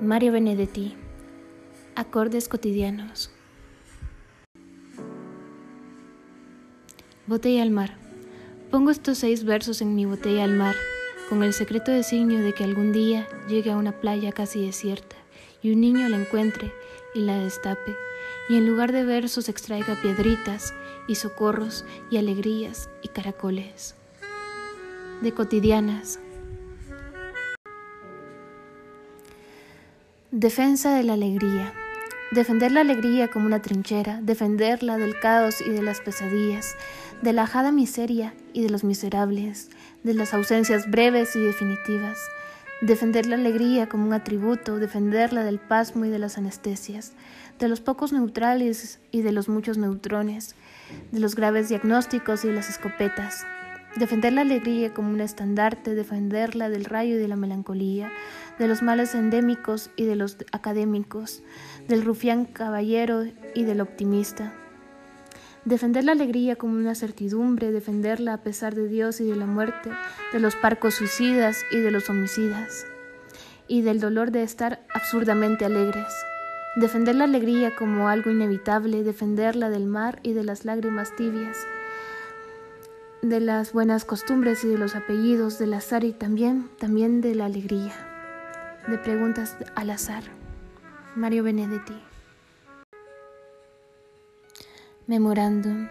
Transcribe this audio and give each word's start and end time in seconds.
Mario 0.00 0.30
Benedetti. 0.30 0.94
Acordes 1.96 2.48
cotidianos. 2.48 3.32
Botella 7.26 7.62
al 7.62 7.72
mar. 7.72 7.96
Pongo 8.70 8.92
estos 8.92 9.18
seis 9.18 9.42
versos 9.42 9.82
en 9.82 9.96
mi 9.96 10.04
botella 10.04 10.44
al 10.44 10.54
mar, 10.54 10.76
con 11.28 11.42
el 11.42 11.52
secreto 11.52 11.90
designio 11.90 12.38
de 12.44 12.54
que 12.54 12.62
algún 12.62 12.92
día 12.92 13.26
llegue 13.48 13.72
a 13.72 13.76
una 13.76 13.90
playa 13.90 14.30
casi 14.30 14.64
desierta 14.64 15.16
y 15.62 15.72
un 15.72 15.80
niño 15.80 16.08
la 16.08 16.18
encuentre 16.18 16.72
y 17.16 17.22
la 17.22 17.36
destape, 17.36 17.96
y 18.48 18.54
en 18.54 18.68
lugar 18.68 18.92
de 18.92 19.02
versos 19.02 19.48
extraiga 19.48 19.96
piedritas 20.00 20.74
y 21.08 21.16
socorros 21.16 21.84
y 22.08 22.18
alegrías 22.18 22.88
y 23.02 23.08
caracoles. 23.08 23.96
De 25.22 25.32
cotidianas. 25.32 26.20
Defensa 30.40 30.94
de 30.94 31.02
la 31.02 31.14
alegría. 31.14 31.72
Defender 32.30 32.70
la 32.70 32.82
alegría 32.82 33.26
como 33.26 33.46
una 33.46 33.60
trinchera, 33.60 34.20
defenderla 34.22 34.96
del 34.96 35.18
caos 35.18 35.60
y 35.60 35.70
de 35.70 35.82
las 35.82 36.00
pesadillas, 36.00 36.76
de 37.22 37.32
la 37.32 37.42
ajada 37.42 37.72
miseria 37.72 38.34
y 38.52 38.62
de 38.62 38.70
los 38.70 38.84
miserables, 38.84 39.68
de 40.04 40.14
las 40.14 40.34
ausencias 40.34 40.88
breves 40.88 41.34
y 41.34 41.40
definitivas. 41.40 42.18
Defender 42.82 43.26
la 43.26 43.34
alegría 43.34 43.88
como 43.88 44.06
un 44.06 44.12
atributo, 44.12 44.78
defenderla 44.78 45.42
del 45.42 45.58
pasmo 45.58 46.04
y 46.04 46.08
de 46.08 46.20
las 46.20 46.38
anestesias, 46.38 47.14
de 47.58 47.66
los 47.66 47.80
pocos 47.80 48.12
neutrales 48.12 49.00
y 49.10 49.22
de 49.22 49.32
los 49.32 49.48
muchos 49.48 49.76
neutrones, 49.76 50.54
de 51.10 51.18
los 51.18 51.34
graves 51.34 51.68
diagnósticos 51.68 52.44
y 52.44 52.46
de 52.46 52.54
las 52.54 52.70
escopetas, 52.70 53.44
Defender 53.96 54.32
la 54.32 54.42
alegría 54.42 54.92
como 54.92 55.10
un 55.10 55.20
estandarte, 55.20 55.94
defenderla 55.94 56.68
del 56.68 56.84
rayo 56.84 57.16
y 57.16 57.18
de 57.18 57.28
la 57.28 57.36
melancolía, 57.36 58.12
de 58.58 58.68
los 58.68 58.82
males 58.82 59.14
endémicos 59.14 59.90
y 59.96 60.04
de 60.04 60.14
los 60.14 60.36
académicos, 60.52 61.42
del 61.88 62.04
rufián 62.04 62.44
caballero 62.44 63.24
y 63.54 63.64
del 63.64 63.80
optimista. 63.80 64.52
Defender 65.64 66.04
la 66.04 66.12
alegría 66.12 66.56
como 66.56 66.74
una 66.74 66.94
certidumbre, 66.94 67.72
defenderla 67.72 68.34
a 68.34 68.42
pesar 68.42 68.74
de 68.74 68.88
Dios 68.88 69.20
y 69.20 69.24
de 69.24 69.36
la 69.36 69.46
muerte, 69.46 69.90
de 70.32 70.40
los 70.40 70.54
parcos 70.54 70.94
suicidas 70.94 71.64
y 71.72 71.78
de 71.78 71.90
los 71.90 72.08
homicidas, 72.08 72.86
y 73.66 73.82
del 73.82 74.00
dolor 74.00 74.30
de 74.30 74.44
estar 74.44 74.84
absurdamente 74.94 75.64
alegres. 75.64 76.06
Defender 76.76 77.16
la 77.16 77.24
alegría 77.24 77.74
como 77.74 78.08
algo 78.08 78.30
inevitable, 78.30 79.02
defenderla 79.02 79.68
del 79.68 79.86
mar 79.86 80.20
y 80.22 80.32
de 80.32 80.44
las 80.44 80.64
lágrimas 80.64 81.14
tibias, 81.16 81.56
de 83.22 83.40
las 83.40 83.72
buenas 83.72 84.04
costumbres 84.04 84.62
y 84.64 84.68
de 84.68 84.78
los 84.78 84.94
apellidos, 84.94 85.58
del 85.58 85.74
azar 85.74 86.04
y 86.04 86.12
también, 86.12 86.70
también 86.78 87.20
de 87.20 87.34
la 87.34 87.46
alegría. 87.46 87.92
De 88.86 88.96
preguntas 88.98 89.56
al 89.74 89.90
azar. 89.90 90.22
Mario 91.16 91.42
Benedetti. 91.42 92.00
Memorándum. 95.06 95.88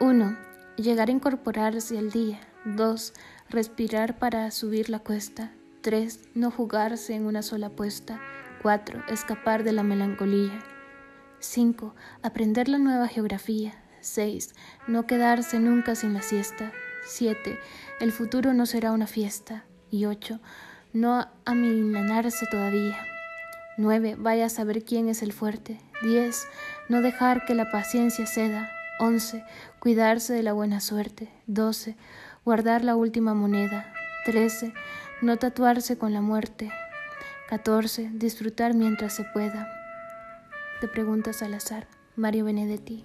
1. 0.00 0.36
Llegar 0.76 1.08
a 1.08 1.12
incorporarse 1.12 1.98
al 1.98 2.10
día. 2.10 2.40
2. 2.64 3.12
Respirar 3.50 4.18
para 4.18 4.50
subir 4.50 4.88
la 4.88 5.00
cuesta. 5.00 5.52
3. 5.82 6.20
No 6.34 6.50
jugarse 6.50 7.14
en 7.14 7.26
una 7.26 7.42
sola 7.42 7.68
apuesta. 7.68 8.20
4. 8.62 9.04
Escapar 9.08 9.62
de 9.62 9.72
la 9.72 9.82
melancolía. 9.82 10.58
5. 11.38 11.94
Aprender 12.22 12.68
la 12.68 12.78
nueva 12.78 13.08
geografía. 13.08 13.74
6. 14.06 14.54
No 14.86 15.06
quedarse 15.06 15.58
nunca 15.58 15.94
sin 15.94 16.14
la 16.14 16.22
siesta. 16.22 16.72
7. 17.06 17.58
El 18.00 18.12
futuro 18.12 18.52
no 18.54 18.66
será 18.66 18.92
una 18.92 19.06
fiesta. 19.06 19.64
Y 19.90 20.06
8. 20.06 20.40
No 20.92 21.28
amilanarse 21.44 22.46
todavía. 22.50 22.96
9. 23.76 24.16
Vaya 24.18 24.46
a 24.46 24.50
saber 24.50 24.84
quién 24.84 25.08
es 25.08 25.22
el 25.22 25.32
fuerte. 25.32 25.78
10. 26.02 26.46
No 26.88 27.02
dejar 27.02 27.44
que 27.44 27.54
la 27.54 27.70
paciencia 27.70 28.26
ceda. 28.26 28.70
11. 28.98 29.44
Cuidarse 29.78 30.32
de 30.32 30.42
la 30.42 30.52
buena 30.52 30.80
suerte. 30.80 31.28
12. 31.46 31.96
Guardar 32.44 32.84
la 32.84 32.96
última 32.96 33.34
moneda. 33.34 33.92
13. 34.24 34.72
No 35.20 35.36
tatuarse 35.36 35.98
con 35.98 36.12
la 36.12 36.20
muerte. 36.20 36.70
14. 37.48 38.10
Disfrutar 38.12 38.74
mientras 38.74 39.14
se 39.14 39.24
pueda. 39.24 39.68
Te 40.80 40.88
preguntas 40.88 41.42
al 41.42 41.54
azar. 41.54 41.86
Mario 42.16 42.44
Benedetti. 42.46 43.04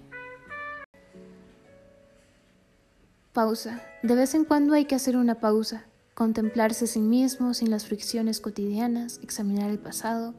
Pausa. 3.32 3.82
De 4.02 4.14
vez 4.14 4.34
en 4.34 4.44
cuando 4.44 4.74
hay 4.74 4.84
que 4.84 4.94
hacer 4.94 5.16
una 5.16 5.36
pausa, 5.36 5.86
contemplarse 6.12 6.84
a 6.84 6.88
sí 6.88 7.00
mismo 7.00 7.54
sin 7.54 7.70
las 7.70 7.86
fricciones 7.86 8.42
cotidianas, 8.42 9.20
examinar 9.22 9.70
el 9.70 9.78
pasado, 9.78 10.34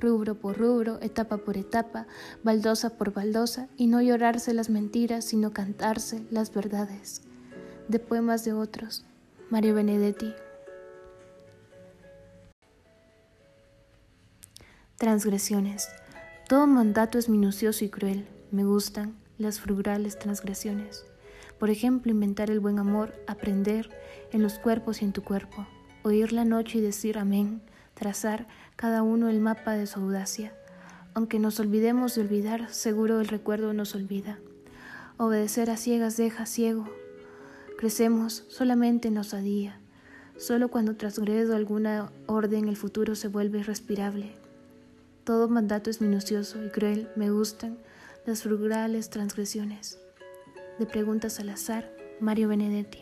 rubro 0.00 0.34
por 0.34 0.56
rubro, 0.56 0.98
etapa 1.02 1.36
por 1.36 1.58
etapa, 1.58 2.06
baldosa 2.42 2.96
por 2.96 3.12
baldosa, 3.12 3.68
y 3.76 3.86
no 3.86 4.00
llorarse 4.00 4.54
las 4.54 4.70
mentiras, 4.70 5.26
sino 5.26 5.52
cantarse 5.52 6.24
las 6.30 6.54
verdades. 6.54 7.20
De 7.88 7.98
poemas 7.98 8.46
de 8.46 8.54
otros. 8.54 9.04
Mario 9.50 9.74
Benedetti. 9.74 10.32
Transgresiones. 14.96 15.90
Todo 16.48 16.66
mandato 16.66 17.18
es 17.18 17.28
minucioso 17.28 17.84
y 17.84 17.90
cruel. 17.90 18.26
Me 18.50 18.64
gustan 18.64 19.18
las 19.36 19.60
frugales 19.60 20.18
transgresiones. 20.18 21.07
Por 21.58 21.70
ejemplo, 21.70 22.12
inventar 22.12 22.50
el 22.50 22.60
buen 22.60 22.78
amor, 22.78 23.14
aprender 23.26 23.90
en 24.30 24.42
los 24.42 24.58
cuerpos 24.58 25.02
y 25.02 25.04
en 25.04 25.12
tu 25.12 25.22
cuerpo, 25.22 25.66
oír 26.04 26.32
la 26.32 26.44
noche 26.44 26.78
y 26.78 26.80
decir 26.80 27.18
amén, 27.18 27.60
trazar 27.94 28.46
cada 28.76 29.02
uno 29.02 29.28
el 29.28 29.40
mapa 29.40 29.72
de 29.72 29.88
su 29.88 29.98
audacia. 29.98 30.52
Aunque 31.14 31.40
nos 31.40 31.58
olvidemos 31.58 32.14
de 32.14 32.20
olvidar, 32.20 32.72
seguro 32.72 33.20
el 33.20 33.26
recuerdo 33.26 33.72
nos 33.72 33.96
olvida. 33.96 34.38
Obedecer 35.16 35.68
a 35.70 35.76
ciegas 35.76 36.16
deja 36.16 36.46
ciego. 36.46 36.88
Crecemos 37.76 38.44
solamente 38.48 39.08
en 39.08 39.18
osadía. 39.18 39.80
Solo 40.36 40.68
cuando 40.68 40.94
transgredo 40.94 41.56
alguna 41.56 42.12
orden 42.26 42.68
el 42.68 42.76
futuro 42.76 43.16
se 43.16 43.26
vuelve 43.26 43.58
irrespirable. 43.58 44.36
Todo 45.24 45.48
mandato 45.48 45.90
es 45.90 46.00
minucioso 46.00 46.64
y 46.64 46.68
cruel. 46.68 47.08
Me 47.16 47.30
gustan 47.30 47.78
las 48.26 48.42
frugales 48.42 49.10
transgresiones 49.10 49.98
de 50.78 50.86
Preguntas 50.86 51.40
al 51.40 51.48
Azar, 51.48 51.92
Mario 52.20 52.48
Benedetti. 52.48 53.00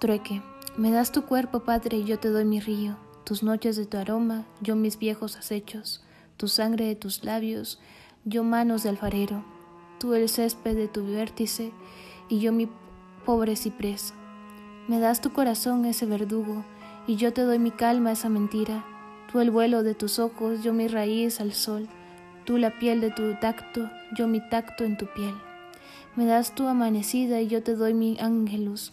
Trueque. 0.00 0.42
Me 0.76 0.90
das 0.90 1.12
tu 1.12 1.22
cuerpo, 1.22 1.60
Padre, 1.60 1.98
y 1.98 2.04
yo 2.04 2.18
te 2.18 2.30
doy 2.30 2.44
mi 2.44 2.58
río, 2.58 2.96
tus 3.24 3.44
noches 3.44 3.76
de 3.76 3.86
tu 3.86 3.96
aroma, 3.96 4.44
yo 4.60 4.74
mis 4.74 4.98
viejos 4.98 5.36
acechos, 5.36 6.02
tu 6.36 6.48
sangre 6.48 6.86
de 6.86 6.96
tus 6.96 7.22
labios, 7.22 7.78
yo 8.24 8.42
manos 8.42 8.82
de 8.82 8.88
alfarero, 8.88 9.44
tú 10.00 10.14
el 10.14 10.28
césped 10.28 10.74
de 10.74 10.88
tu 10.88 11.06
vértice, 11.06 11.72
y 12.28 12.40
yo 12.40 12.52
mi 12.52 12.68
pobre 13.24 13.54
ciprés. 13.54 14.14
Me 14.88 14.98
das 14.98 15.20
tu 15.20 15.32
corazón 15.32 15.84
ese 15.84 16.06
verdugo, 16.06 16.64
y 17.06 17.14
yo 17.16 17.32
te 17.32 17.42
doy 17.42 17.60
mi 17.60 17.70
calma 17.70 18.12
esa 18.12 18.28
mentira, 18.28 18.84
tú 19.30 19.38
el 19.38 19.52
vuelo 19.52 19.84
de 19.84 19.94
tus 19.94 20.18
ojos, 20.18 20.64
yo 20.64 20.72
mi 20.72 20.88
raíz 20.88 21.40
al 21.40 21.52
sol, 21.52 21.88
tú 22.44 22.58
la 22.58 22.78
piel 22.80 23.00
de 23.00 23.10
tu 23.10 23.34
tacto, 23.34 23.88
yo 24.16 24.26
mi 24.26 24.40
tacto 24.48 24.82
en 24.82 24.96
tu 24.96 25.06
piel. 25.06 25.34
Me 26.14 26.26
das 26.26 26.54
tu 26.54 26.68
amanecida 26.68 27.40
y 27.40 27.48
yo 27.48 27.62
te 27.62 27.74
doy 27.74 27.94
mi 27.94 28.18
ángelus. 28.20 28.90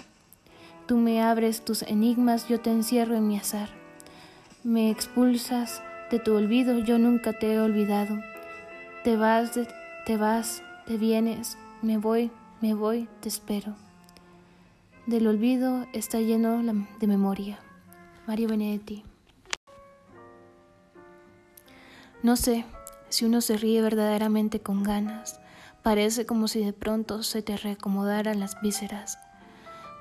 Tú 0.87 0.95
me 0.95 1.21
abres 1.21 1.65
tus 1.65 1.81
enigmas, 1.81 2.47
yo 2.47 2.61
te 2.61 2.71
encierro 2.71 3.13
en 3.15 3.27
mi 3.27 3.37
azar. 3.37 3.67
Me 4.63 4.89
expulsas 4.89 5.83
de 6.11 6.19
tu 6.19 6.33
olvido, 6.33 6.79
yo 6.79 6.97
nunca 6.97 7.33
te 7.33 7.53
he 7.53 7.59
olvidado. 7.59 8.17
Te 9.03 9.17
vas, 9.17 9.51
te 10.05 10.15
vas, 10.15 10.63
te 10.87 10.97
vienes, 10.97 11.57
me 11.81 11.97
voy, 11.97 12.31
me 12.61 12.73
voy, 12.73 13.09
te 13.19 13.27
espero. 13.27 13.75
Del 15.05 15.27
olvido 15.27 15.87
está 15.91 16.21
lleno 16.21 16.63
de 16.99 17.07
memoria. 17.07 17.59
Mario 18.27 18.47
Benedetti. 18.47 19.03
No 22.23 22.37
sé 22.37 22.63
si 23.09 23.25
uno 23.25 23.41
se 23.41 23.57
ríe 23.57 23.81
verdaderamente 23.81 24.61
con 24.61 24.83
ganas 24.83 25.38
Parece 25.83 26.25
como 26.25 26.47
si 26.47 26.63
de 26.63 26.73
pronto 26.73 27.23
se 27.23 27.41
te 27.41 27.55
reacomodaran 27.55 28.39
las 28.39 28.59
vísceras, 28.61 29.17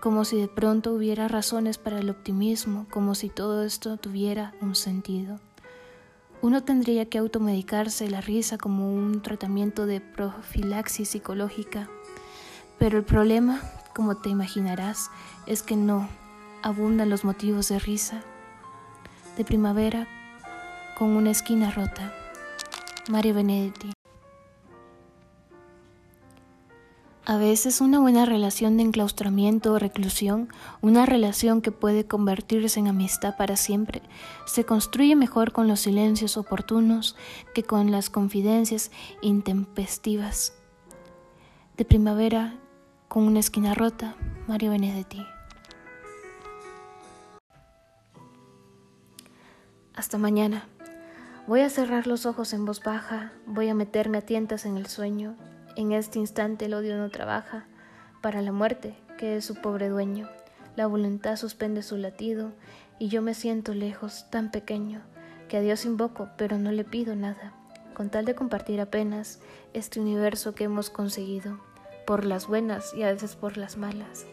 como 0.00 0.24
si 0.24 0.40
de 0.40 0.48
pronto 0.48 0.92
hubiera 0.92 1.28
razones 1.28 1.78
para 1.78 2.00
el 2.00 2.10
optimismo, 2.10 2.86
como 2.90 3.14
si 3.14 3.28
todo 3.28 3.62
esto 3.62 3.96
tuviera 3.96 4.54
un 4.60 4.74
sentido. 4.74 5.38
Uno 6.42 6.62
tendría 6.62 7.08
que 7.08 7.18
automedicarse 7.18 8.10
la 8.10 8.20
risa 8.20 8.58
como 8.58 8.92
un 8.92 9.22
tratamiento 9.22 9.86
de 9.86 10.00
profilaxis 10.00 11.08
psicológica, 11.08 11.88
pero 12.78 12.98
el 12.98 13.04
problema, 13.04 13.60
como 13.94 14.16
te 14.16 14.30
imaginarás, 14.30 15.10
es 15.46 15.62
que 15.62 15.76
no 15.76 16.08
abundan 16.62 17.10
los 17.10 17.24
motivos 17.24 17.68
de 17.68 17.78
risa. 17.78 18.22
De 19.36 19.44
primavera, 19.44 20.06
con 20.96 21.10
una 21.10 21.30
esquina 21.30 21.70
rota. 21.70 22.12
Mario 23.08 23.34
Benedetti. 23.34 23.97
A 27.28 27.36
veces 27.36 27.82
una 27.82 28.00
buena 28.00 28.24
relación 28.24 28.78
de 28.78 28.84
enclaustramiento 28.84 29.74
o 29.74 29.78
reclusión, 29.78 30.48
una 30.80 31.04
relación 31.04 31.60
que 31.60 31.70
puede 31.70 32.06
convertirse 32.06 32.80
en 32.80 32.88
amistad 32.88 33.36
para 33.36 33.56
siempre, 33.56 34.00
se 34.46 34.64
construye 34.64 35.14
mejor 35.14 35.52
con 35.52 35.68
los 35.68 35.80
silencios 35.80 36.38
oportunos 36.38 37.16
que 37.54 37.64
con 37.64 37.90
las 37.90 38.08
confidencias 38.08 38.90
intempestivas. 39.20 40.54
De 41.76 41.84
primavera, 41.84 42.54
con 43.08 43.24
una 43.24 43.40
esquina 43.40 43.74
rota, 43.74 44.16
Mario 44.46 44.70
Benedetti. 44.70 45.22
Hasta 49.94 50.16
mañana. 50.16 50.66
Voy 51.46 51.60
a 51.60 51.68
cerrar 51.68 52.06
los 52.06 52.24
ojos 52.24 52.54
en 52.54 52.64
voz 52.64 52.82
baja, 52.82 53.32
voy 53.44 53.68
a 53.68 53.74
meterme 53.74 54.16
a 54.16 54.22
tientas 54.22 54.64
en 54.64 54.78
el 54.78 54.86
sueño 54.86 55.36
en 55.78 55.92
este 55.92 56.18
instante 56.18 56.64
el 56.64 56.74
odio 56.74 56.96
no 56.96 57.08
trabaja 57.08 57.64
para 58.20 58.42
la 58.42 58.50
muerte, 58.50 58.96
que 59.16 59.36
es 59.36 59.44
su 59.44 59.54
pobre 59.54 59.88
dueño. 59.88 60.28
La 60.74 60.88
voluntad 60.88 61.36
suspende 61.36 61.84
su 61.84 61.96
latido 61.96 62.50
y 62.98 63.06
yo 63.10 63.22
me 63.22 63.32
siento 63.32 63.74
lejos, 63.74 64.26
tan 64.28 64.50
pequeño, 64.50 65.02
que 65.48 65.56
a 65.56 65.60
Dios 65.60 65.84
invoco, 65.84 66.30
pero 66.36 66.58
no 66.58 66.72
le 66.72 66.82
pido 66.82 67.14
nada, 67.14 67.52
con 67.94 68.10
tal 68.10 68.24
de 68.24 68.34
compartir 68.34 68.80
apenas 68.80 69.38
este 69.72 70.00
universo 70.00 70.52
que 70.52 70.64
hemos 70.64 70.90
conseguido, 70.90 71.60
por 72.08 72.24
las 72.24 72.48
buenas 72.48 72.92
y 72.92 73.04
a 73.04 73.12
veces 73.12 73.36
por 73.36 73.56
las 73.56 73.76
malas, 73.76 74.26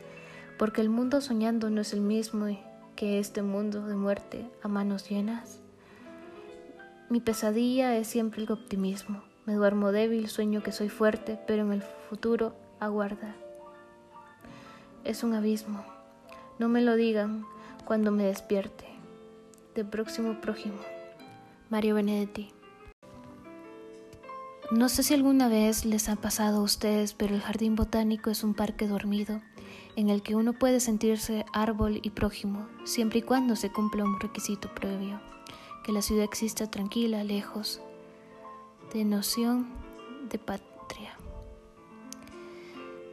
porque 0.58 0.82
el 0.82 0.90
mundo 0.90 1.22
soñando 1.22 1.70
no 1.70 1.82
es 1.82 1.94
el 1.94 2.02
mismo 2.02 2.48
que 2.96 3.20
este 3.20 3.44
mundo 3.44 3.86
de 3.86 3.96
muerte 3.96 4.50
a 4.64 4.68
manos 4.68 5.08
llenas. 5.08 5.60
Mi 7.12 7.20
pesadilla 7.20 7.96
es 7.98 8.08
siempre 8.08 8.42
el 8.42 8.52
optimismo 8.52 9.22
me 9.46 9.54
duermo 9.54 9.92
débil, 9.92 10.28
sueño 10.28 10.64
que 10.64 10.72
soy 10.72 10.90
fuerte, 10.90 11.40
pero 11.46 11.64
en 11.64 11.72
el 11.72 11.84
futuro 12.10 12.56
aguarda. 12.80 13.36
Es 15.04 15.24
un 15.24 15.34
abismo. 15.34 15.84
No 16.58 16.68
me 16.68 16.82
lo 16.82 16.96
digan 16.96 17.46
cuando 17.86 18.12
me 18.12 18.24
despierte. 18.24 18.86
De 19.76 19.86
próximo 19.86 20.42
prójimo. 20.42 20.78
Mario 21.70 21.96
Benedetti. 21.96 22.52
No 24.72 24.90
sé 24.90 25.04
si 25.04 25.14
alguna 25.14 25.48
vez 25.48 25.86
les 25.86 26.10
ha 26.10 26.16
pasado 26.16 26.58
a 26.58 26.64
ustedes, 26.64 27.14
pero 27.14 27.36
el 27.36 27.42
jardín 27.42 27.76
botánico 27.76 28.32
es 28.32 28.44
un 28.44 28.56
parque 28.56 28.88
dormido 28.88 29.42
en 29.96 30.10
el 30.10 30.24
que 30.24 30.36
uno 30.36 30.54
puede 30.54 30.80
sentirse 30.80 31.46
árbol 31.54 32.00
y 32.02 32.10
prójimo, 32.10 32.68
siempre 32.84 33.20
y 33.20 33.22
cuando 33.22 33.56
se 33.56 33.72
cumpla 33.72 34.04
un 34.04 34.20
requisito 34.20 34.74
previo, 34.74 35.22
que 35.84 35.92
la 35.92 36.02
ciudad 36.02 36.24
exista 36.24 36.70
tranquila, 36.70 37.24
lejos, 37.24 37.82
de 38.94 39.04
noción 39.06 39.68
de 40.30 40.40
patria. 40.40 41.18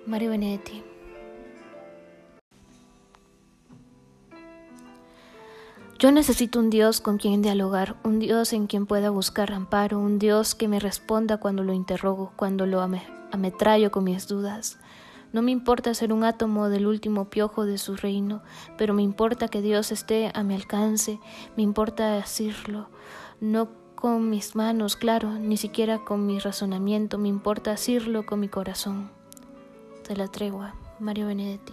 Mario 0.06 0.30
Benedetti. 0.30 0.82
Yo 5.98 6.10
necesito 6.10 6.58
un 6.58 6.70
Dios 6.70 7.00
con 7.00 7.19
quien 7.19 7.42
dialogar, 7.42 7.96
un 8.02 8.19
Dios 8.19 8.52
en 8.52 8.66
quien 8.66 8.86
pueda 8.86 9.10
buscar 9.10 9.52
amparo, 9.52 10.00
un 10.00 10.19
Dios 10.19 10.54
que 10.54 10.66
me 10.66 10.80
responda 10.80 11.38
cuando 11.38 11.62
lo 11.62 11.72
interrogo, 11.72 12.32
cuando 12.36 12.66
lo 12.66 12.80
ametrallo 12.80 13.90
con 13.92 14.04
mis 14.04 14.26
dudas. 14.26 14.78
No 15.32 15.42
me 15.42 15.52
importa 15.52 15.94
ser 15.94 16.12
un 16.12 16.24
átomo 16.24 16.69
del 16.69 16.86
último 16.86 17.30
piojo 17.30 17.64
de 17.64 17.78
su 17.78 17.96
reino, 17.96 18.42
pero 18.76 18.94
me 18.94 19.02
importa 19.02 19.48
que 19.48 19.62
Dios 19.62 19.92
esté 19.92 20.30
a 20.34 20.42
mi 20.42 20.54
alcance, 20.54 21.20
me 21.56 21.62
importa 21.62 22.16
decirlo, 22.16 22.88
no 23.40 23.81
con 24.02 24.31
mis 24.31 24.56
manos, 24.56 24.96
claro, 24.96 25.31
ni 25.31 25.56
siquiera 25.56 26.00
con 26.00 26.26
mi 26.26 26.40
razonamiento, 26.40 27.19
me 27.19 27.28
importa 27.28 27.70
decirlo 27.70 28.26
con 28.26 28.40
mi 28.40 28.49
corazón. 28.49 29.12
De 30.08 30.16
la 30.16 30.26
tregua, 30.26 30.75
Mario 30.99 31.28
Benedetti. 31.28 31.72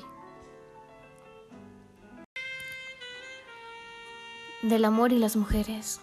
Del 4.62 4.86
amor 4.86 5.12
y 5.12 5.18
las 5.18 5.36
mujeres, 5.38 6.02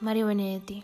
Mario 0.00 0.28
Benedetti. 0.28 0.82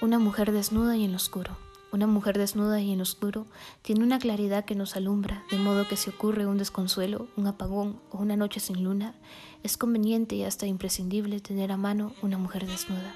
Una 0.00 0.18
mujer 0.18 0.50
desnuda 0.50 0.96
y 0.96 1.04
en 1.04 1.12
lo 1.12 1.18
oscuro. 1.18 1.56
Una 1.92 2.06
mujer 2.06 2.38
desnuda 2.38 2.80
y 2.80 2.90
en 2.90 3.02
oscuro 3.02 3.46
tiene 3.82 4.02
una 4.02 4.18
claridad 4.18 4.64
que 4.64 4.74
nos 4.74 4.96
alumbra, 4.96 5.44
de 5.50 5.58
modo 5.58 5.86
que 5.86 5.98
si 5.98 6.08
ocurre 6.08 6.46
un 6.46 6.56
desconsuelo, 6.56 7.28
un 7.36 7.46
apagón 7.46 8.00
o 8.10 8.16
una 8.16 8.34
noche 8.34 8.60
sin 8.60 8.82
luna, 8.82 9.14
es 9.62 9.76
conveniente 9.76 10.34
y 10.34 10.44
hasta 10.44 10.66
imprescindible 10.66 11.40
tener 11.40 11.70
a 11.70 11.76
mano 11.76 12.14
una 12.22 12.38
mujer 12.38 12.66
desnuda. 12.66 13.14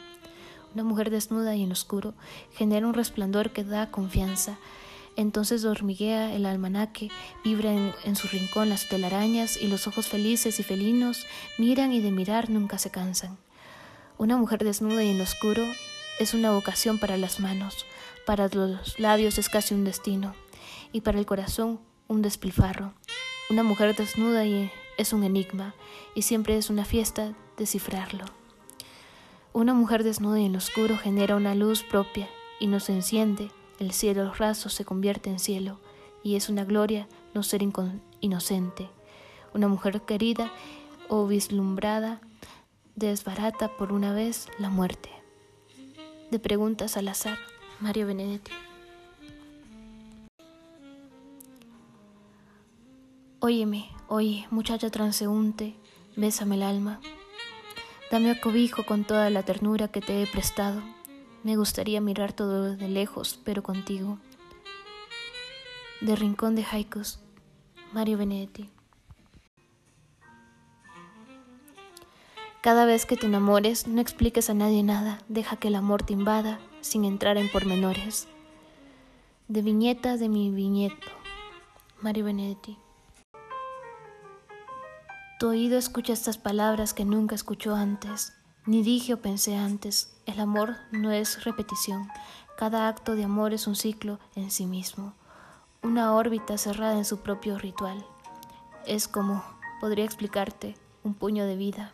Una 0.75 0.85
mujer 0.85 1.09
desnuda 1.09 1.57
y 1.57 1.63
en 1.63 1.73
oscuro 1.73 2.13
genera 2.53 2.87
un 2.87 2.93
resplandor 2.93 3.51
que 3.51 3.65
da 3.65 3.91
confianza. 3.91 4.59
Entonces 5.17 5.65
hormiguea 5.65 6.35
el 6.35 6.45
almanaque, 6.45 7.09
vibra 7.43 7.73
en, 7.73 8.15
su 8.15 8.29
rincón 8.29 8.69
las 8.69 8.91
telarañas 8.91 9.57
y 9.57 9.69
los 9.69 9.87
ojos 9.87 10.07
felices 10.07 10.61
y 10.61 10.63
felinos 10.63 11.25
miran 11.57 11.95
y 11.95 12.03
de 12.03 12.11
mirar 12.11 12.51
nunca 12.51 12.77
se 12.77 12.91
cansan. 12.91 13.39
Una 14.19 14.37
mujer 14.37 14.63
desnuda 14.63 15.03
y 15.03 15.13
en 15.13 15.21
oscuro 15.23 15.65
es 16.19 16.35
una 16.35 16.51
vocación 16.51 16.99
para 16.99 17.17
las 17.17 17.41
manos, 17.41 17.87
para 18.27 18.49
los 18.49 18.99
labios 18.99 19.39
es 19.39 19.49
casi 19.49 19.73
un 19.73 19.85
destino, 19.85 20.35
y 20.93 21.01
para 21.01 21.19
el 21.19 21.25
corazón 21.25 21.81
un 22.09 22.21
despilfarro. 22.21 22.93
Una 23.49 23.63
mujer 23.63 23.97
desnuda 23.97 24.45
y 24.45 24.71
es 24.99 25.13
un 25.13 25.25
enigma, 25.25 25.75
y 26.15 26.23
siempre 26.23 26.59
es 26.59 26.69
una 26.69 26.85
fiesta 26.85 27.35
descifrarlo. 27.57 28.25
Una 29.53 29.73
mujer 29.73 30.05
desnuda 30.05 30.41
y 30.41 30.45
en 30.45 30.53
lo 30.53 30.59
oscuro 30.59 30.99
genera 30.99 31.37
una 31.37 31.55
luz 31.55 31.83
propia 31.83 32.29
y 32.61 32.67
nos 32.67 32.91
enciende, 32.91 33.51
el 33.79 33.93
cielo 33.93 34.33
raso 34.35 34.69
se 34.69 34.85
convierte 34.85 35.31
en 35.31 35.39
cielo, 35.39 35.79
y 36.23 36.35
es 36.35 36.49
una 36.49 36.65
gloria 36.65 37.09
no 37.33 37.43
ser 37.43 37.63
inocente. 38.21 38.91
Una 39.55 39.69
mujer 39.69 40.03
querida 40.03 40.51
o 41.09 41.27
vislumbrada 41.27 42.21
desbarata 42.97 43.69
por 43.77 43.93
una 43.93 44.13
vez 44.13 44.49
la 44.59 44.69
muerte. 44.69 45.11
De 46.31 46.39
preguntas 46.39 46.97
al 46.97 47.09
azar. 47.09 47.39
Mario 47.81 48.07
Benedetti. 48.07 48.53
Óyeme, 53.41 53.91
oye, 54.09 54.47
muchacha 54.51 54.91
transeúnte, 54.91 55.77
bésame 56.17 56.55
el 56.55 56.63
alma. 56.63 57.01
Dame 58.11 58.41
cobijo 58.41 58.87
con 58.87 59.05
toda 59.05 59.29
la 59.29 59.43
ternura 59.43 59.89
que 59.89 60.01
te 60.01 60.23
he 60.23 60.27
prestado. 60.27 60.83
Me 61.43 61.57
gustaría 61.57 62.01
mirar 62.01 62.33
todo 62.33 62.75
de 62.77 62.89
lejos, 62.89 63.39
pero 63.45 63.63
contigo. 63.63 64.19
De 66.01 66.17
Rincón 66.17 66.57
de 66.57 66.65
Haikus, 66.65 67.21
Mario 67.93 68.17
Benedetti. 68.17 68.71
Cada 72.63 72.87
vez 72.87 73.05
que 73.05 73.17
te 73.17 73.27
enamores, 73.27 73.87
no 73.87 74.01
expliques 74.01 74.49
a 74.49 74.55
nadie 74.55 74.83
nada, 74.83 75.19
deja 75.29 75.57
que 75.57 75.69
el 75.69 75.75
amor 75.75 76.03
te 76.03 76.15
invada 76.15 76.59
sin 76.87 77.05
entrar 77.05 77.37
en 77.37 77.51
pormenores. 77.51 78.29
De 79.49 79.61
viñeta 79.61 80.17
de 80.17 80.29
mi 80.29 80.51
viñeto, 80.51 81.09
Mario 82.01 82.25
Benedetti. 82.25 82.79
Tu 85.39 85.49
oído 85.49 85.77
escucha 85.77 86.13
estas 86.13 86.39
palabras 86.39 86.95
que 86.95 87.05
nunca 87.05 87.35
escuchó 87.35 87.75
antes, 87.75 88.33
ni 88.65 88.83
dije 88.83 89.15
o 89.15 89.21
pensé 89.21 89.57
antes. 89.57 90.17
El 90.27 90.41
amor 90.41 90.77
no 90.93 91.11
es 91.13 91.45
repetición, 91.45 92.09
cada 92.57 92.89
acto 92.89 93.17
de 93.17 93.25
amor 93.25 93.53
es 93.53 93.67
un 93.67 93.77
ciclo 93.77 94.19
en 94.35 94.51
sí 94.51 94.67
mismo, 94.67 95.13
una 95.83 96.15
órbita 96.15 96.57
cerrada 96.57 96.97
en 96.97 97.05
su 97.05 97.19
propio 97.19 97.59
ritual. 97.59 98.07
Es 98.87 99.09
como, 99.09 99.45
podría 99.81 100.05
explicarte, 100.05 100.77
un 101.03 101.15
puño 101.15 101.45
de 101.47 101.57
vida. 101.57 101.93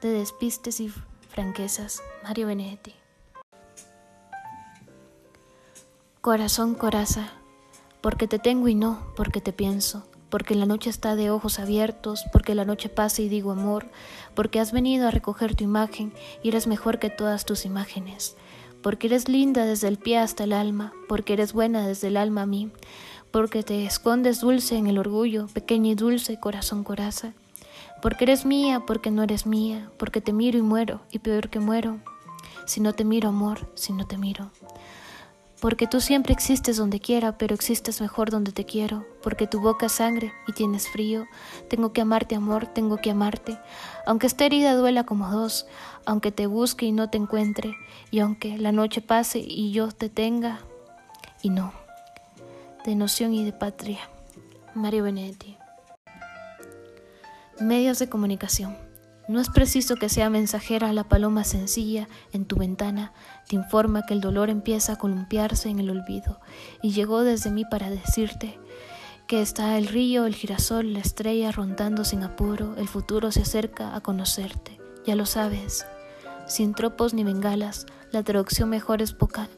De 0.00 0.10
despistes 0.10 0.80
y 0.80 0.92
franquezas, 1.32 2.02
Mario 2.22 2.46
Benedetti. 2.46 2.94
Corazón, 6.20 6.74
coraza, 6.74 7.32
porque 8.02 8.28
te 8.28 8.38
tengo 8.38 8.68
y 8.68 8.74
no, 8.74 9.02
porque 9.16 9.40
te 9.40 9.52
pienso, 9.52 10.06
porque 10.28 10.54
la 10.54 10.66
noche 10.66 10.90
está 10.90 11.16
de 11.16 11.30
ojos 11.30 11.58
abiertos, 11.58 12.24
porque 12.32 12.54
la 12.54 12.66
noche 12.66 12.90
pasa 12.90 13.22
y 13.22 13.28
digo 13.28 13.50
amor, 13.50 13.86
porque 14.34 14.60
has 14.60 14.72
venido 14.72 15.08
a 15.08 15.10
recoger 15.10 15.56
tu 15.56 15.64
imagen 15.64 16.12
y 16.42 16.48
eres 16.50 16.66
mejor 16.66 16.98
que 16.98 17.10
todas 17.10 17.46
tus 17.46 17.64
imágenes, 17.64 18.36
porque 18.82 19.06
eres 19.06 19.28
linda 19.28 19.64
desde 19.64 19.88
el 19.88 19.96
pie 19.96 20.18
hasta 20.18 20.44
el 20.44 20.52
alma, 20.52 20.92
porque 21.08 21.32
eres 21.32 21.54
buena 21.54 21.86
desde 21.86 22.08
el 22.08 22.18
alma 22.18 22.42
a 22.42 22.46
mí, 22.46 22.70
porque 23.30 23.62
te 23.62 23.86
escondes 23.86 24.40
dulce 24.40 24.76
en 24.76 24.86
el 24.86 24.98
orgullo, 24.98 25.46
pequeña 25.48 25.92
y 25.92 25.94
dulce, 25.94 26.38
corazón, 26.38 26.84
coraza, 26.84 27.32
porque 28.02 28.24
eres 28.24 28.44
mía, 28.44 28.82
porque 28.86 29.10
no 29.10 29.22
eres 29.22 29.46
mía, 29.46 29.90
porque 29.96 30.20
te 30.20 30.32
miro 30.32 30.58
y 30.58 30.62
muero, 30.62 31.00
y 31.10 31.20
peor 31.20 31.48
que 31.48 31.60
muero, 31.60 32.00
si 32.66 32.80
no 32.80 32.92
te 32.92 33.04
miro, 33.04 33.28
amor, 33.30 33.70
si 33.74 33.92
no 33.92 34.06
te 34.06 34.18
miro. 34.18 34.50
Porque 35.60 35.86
tú 35.86 36.00
siempre 36.00 36.32
existes 36.32 36.76
donde 36.76 36.98
quiera, 36.98 37.38
pero 37.38 37.54
existes 37.54 38.00
mejor 38.00 38.30
donde 38.30 38.50
te 38.50 38.64
quiero. 38.64 39.06
Porque 39.22 39.46
tu 39.46 39.60
boca 39.60 39.86
es 39.86 39.92
sangre 39.92 40.32
y 40.48 40.52
tienes 40.52 40.88
frío. 40.88 41.24
Tengo 41.70 41.92
que 41.92 42.00
amarte, 42.00 42.34
amor, 42.34 42.66
tengo 42.66 42.96
que 42.96 43.12
amarte. 43.12 43.56
Aunque 44.04 44.26
esta 44.26 44.44
herida 44.44 44.74
duela 44.74 45.04
como 45.04 45.30
dos, 45.30 45.68
aunque 46.04 46.32
te 46.32 46.48
busque 46.48 46.86
y 46.86 46.90
no 46.90 47.10
te 47.10 47.18
encuentre, 47.18 47.76
y 48.10 48.18
aunque 48.18 48.58
la 48.58 48.72
noche 48.72 49.02
pase 49.02 49.38
y 49.38 49.70
yo 49.70 49.92
te 49.92 50.08
tenga, 50.08 50.58
y 51.42 51.50
no. 51.50 51.72
De 52.84 52.96
noción 52.96 53.32
y 53.32 53.44
de 53.44 53.52
patria. 53.52 54.00
Mario 54.74 55.04
Benedetti. 55.04 55.61
Medios 57.62 58.00
de 58.00 58.08
comunicación. 58.08 58.76
No 59.28 59.40
es 59.40 59.48
preciso 59.48 59.94
que 59.94 60.08
sea 60.08 60.28
mensajera 60.30 60.92
la 60.92 61.04
paloma 61.04 61.44
sencilla 61.44 62.08
en 62.32 62.44
tu 62.44 62.56
ventana, 62.56 63.12
te 63.48 63.54
informa 63.54 64.02
que 64.02 64.14
el 64.14 64.20
dolor 64.20 64.50
empieza 64.50 64.94
a 64.94 64.98
columpiarse 64.98 65.68
en 65.68 65.78
el 65.78 65.88
olvido, 65.88 66.40
y 66.82 66.90
llegó 66.90 67.22
desde 67.22 67.52
mí 67.52 67.64
para 67.64 67.88
decirte 67.88 68.58
que 69.28 69.40
está 69.40 69.78
el 69.78 69.86
río, 69.86 70.26
el 70.26 70.34
girasol, 70.34 70.92
la 70.92 70.98
estrella 70.98 71.52
rondando 71.52 72.04
sin 72.04 72.24
apuro, 72.24 72.74
el 72.76 72.88
futuro 72.88 73.30
se 73.30 73.42
acerca 73.42 73.94
a 73.94 74.00
conocerte, 74.00 74.80
ya 75.06 75.14
lo 75.14 75.24
sabes, 75.24 75.86
sin 76.48 76.74
tropos 76.74 77.14
ni 77.14 77.22
bengalas, 77.22 77.86
la 78.10 78.24
traducción 78.24 78.70
mejor 78.70 79.02
es 79.02 79.16
boca 79.16 79.48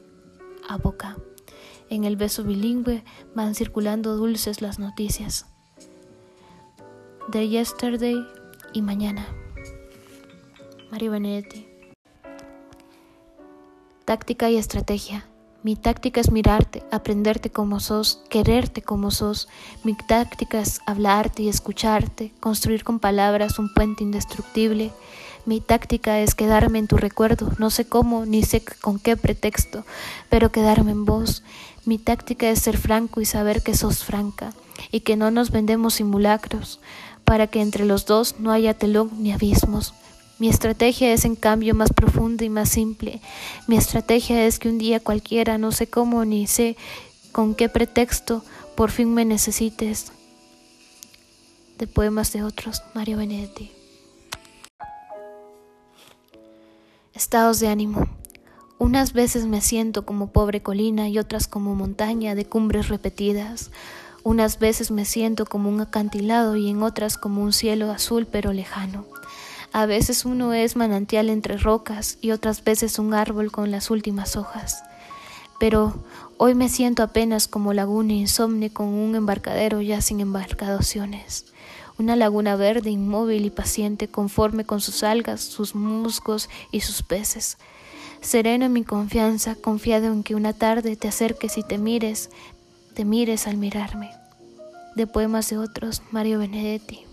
a 0.69 0.77
boca. 0.77 1.17
En 1.89 2.03
el 2.03 2.17
beso 2.17 2.43
bilingüe 2.43 3.03
van 3.33 3.55
circulando 3.55 4.15
dulces 4.15 4.61
las 4.61 4.77
noticias 4.77 5.47
de 7.27 7.49
yesterday 7.49 8.25
y 8.73 8.81
mañana. 8.81 9.25
Mario 10.91 11.11
Benedetti. 11.11 11.67
Táctica 14.05 14.49
y 14.49 14.57
estrategia. 14.57 15.25
Mi 15.63 15.75
táctica 15.75 16.21
es 16.21 16.29
mirarte, 16.29 16.83
aprenderte 16.91 17.49
como 17.49 17.79
sos, 17.79 18.21
quererte 18.29 18.83
como 18.83 19.09
sos. 19.09 19.47
Mi 19.83 19.95
táctica 19.95 20.59
es 20.59 20.79
hablarte 20.85 21.41
y 21.41 21.49
escucharte, 21.49 22.31
construir 22.39 22.83
con 22.83 22.99
palabras 22.99 23.57
un 23.57 23.73
puente 23.73 24.03
indestructible. 24.03 24.91
Mi 25.47 25.61
táctica 25.61 26.19
es 26.19 26.35
quedarme 26.35 26.77
en 26.77 26.87
tu 26.87 26.97
recuerdo, 26.97 27.51
no 27.57 27.71
sé 27.71 27.87
cómo 27.87 28.25
ni 28.25 28.43
sé 28.43 28.63
con 28.81 28.99
qué 28.99 29.17
pretexto, 29.17 29.83
pero 30.29 30.51
quedarme 30.51 30.91
en 30.91 31.05
vos. 31.05 31.43
Mi 31.85 31.97
táctica 31.97 32.49
es 32.49 32.59
ser 32.59 32.77
franco 32.77 33.21
y 33.21 33.25
saber 33.25 33.63
que 33.63 33.75
sos 33.75 34.03
franca 34.03 34.53
y 34.91 35.01
que 35.01 35.15
no 35.15 35.31
nos 35.31 35.51
vendemos 35.51 35.95
simulacros, 35.95 36.79
para 37.25 37.47
que 37.47 37.61
entre 37.61 37.85
los 37.85 38.05
dos 38.05 38.35
no 38.39 38.51
haya 38.51 38.73
telón 38.73 39.11
ni 39.17 39.31
abismos. 39.31 39.93
Mi 40.37 40.49
estrategia 40.49 41.13
es 41.13 41.25
en 41.25 41.35
cambio 41.35 41.73
más 41.75 41.93
profunda 41.93 42.43
y 42.43 42.49
más 42.49 42.69
simple. 42.69 43.21
Mi 43.67 43.77
estrategia 43.77 44.45
es 44.45 44.59
que 44.59 44.69
un 44.69 44.77
día 44.77 44.99
cualquiera, 44.99 45.57
no 45.57 45.71
sé 45.71 45.87
cómo 45.87 46.25
ni 46.25 46.45
sé 46.45 46.75
con 47.31 47.55
qué 47.55 47.69
pretexto, 47.69 48.43
por 48.75 48.91
fin 48.91 49.13
me 49.13 49.25
necesites. 49.25 50.11
De 51.77 51.87
poemas 51.87 52.31
de 52.33 52.43
otros, 52.43 52.83
Mario 52.93 53.17
Benedetti. 53.17 53.71
Estados 57.13 57.61
de 57.61 57.69
ánimo. 57.69 58.07
Unas 58.77 59.13
veces 59.13 59.45
me 59.45 59.61
siento 59.61 60.05
como 60.05 60.31
pobre 60.31 60.61
colina 60.61 61.07
y 61.07 61.17
otras 61.17 61.47
como 61.47 61.75
montaña 61.75 62.35
de 62.35 62.45
cumbres 62.45 62.89
repetidas. 62.89 63.71
Unas 64.25 64.57
veces 64.57 64.89
me 64.89 65.05
siento 65.05 65.45
como 65.45 65.69
un 65.69 65.81
acantilado 65.81 66.55
y 66.55 66.67
en 66.67 66.81
otras 66.81 67.15
como 67.15 67.43
un 67.43 67.53
cielo 67.53 67.91
azul 67.91 68.25
pero 68.25 68.53
lejano. 68.53 69.05
A 69.71 69.85
veces 69.85 70.25
uno 70.25 70.51
es 70.51 70.75
manantial 70.75 71.29
entre 71.29 71.57
rocas 71.57 72.17
y 72.21 72.31
otras 72.31 72.63
veces 72.63 72.97
un 72.97 73.13
árbol 73.13 73.51
con 73.51 73.69
las 73.69 73.91
últimas 73.91 74.35
hojas. 74.35 74.81
Pero 75.59 75.93
hoy 76.37 76.55
me 76.55 76.69
siento 76.69 77.03
apenas 77.03 77.47
como 77.47 77.71
laguna 77.71 78.13
insomne 78.13 78.73
con 78.73 78.87
un 78.87 79.13
embarcadero 79.13 79.79
ya 79.83 80.01
sin 80.01 80.19
embarcaciones. 80.21 81.45
Una 81.99 82.15
laguna 82.15 82.55
verde, 82.55 82.89
inmóvil 82.89 83.45
y 83.45 83.51
paciente, 83.51 84.07
conforme 84.07 84.65
con 84.65 84.81
sus 84.81 85.03
algas, 85.03 85.41
sus 85.41 85.75
musgos 85.75 86.49
y 86.71 86.81
sus 86.81 87.03
peces. 87.03 87.59
Sereno 88.21 88.65
en 88.65 88.73
mi 88.73 88.83
confianza, 88.83 89.53
confiado 89.53 90.07
en 90.07 90.23
que 90.23 90.33
una 90.33 90.53
tarde 90.53 90.95
te 90.95 91.07
acerques 91.07 91.59
y 91.59 91.63
te 91.63 91.77
mires, 91.77 92.31
te 92.95 93.03
mires 93.03 93.45
al 93.45 93.57
mirarme. 93.57 94.11
De 94.95 95.05
poemas 95.05 95.49
de 95.49 95.57
otros, 95.57 96.01
Mario 96.11 96.39
Benedetti. 96.39 97.05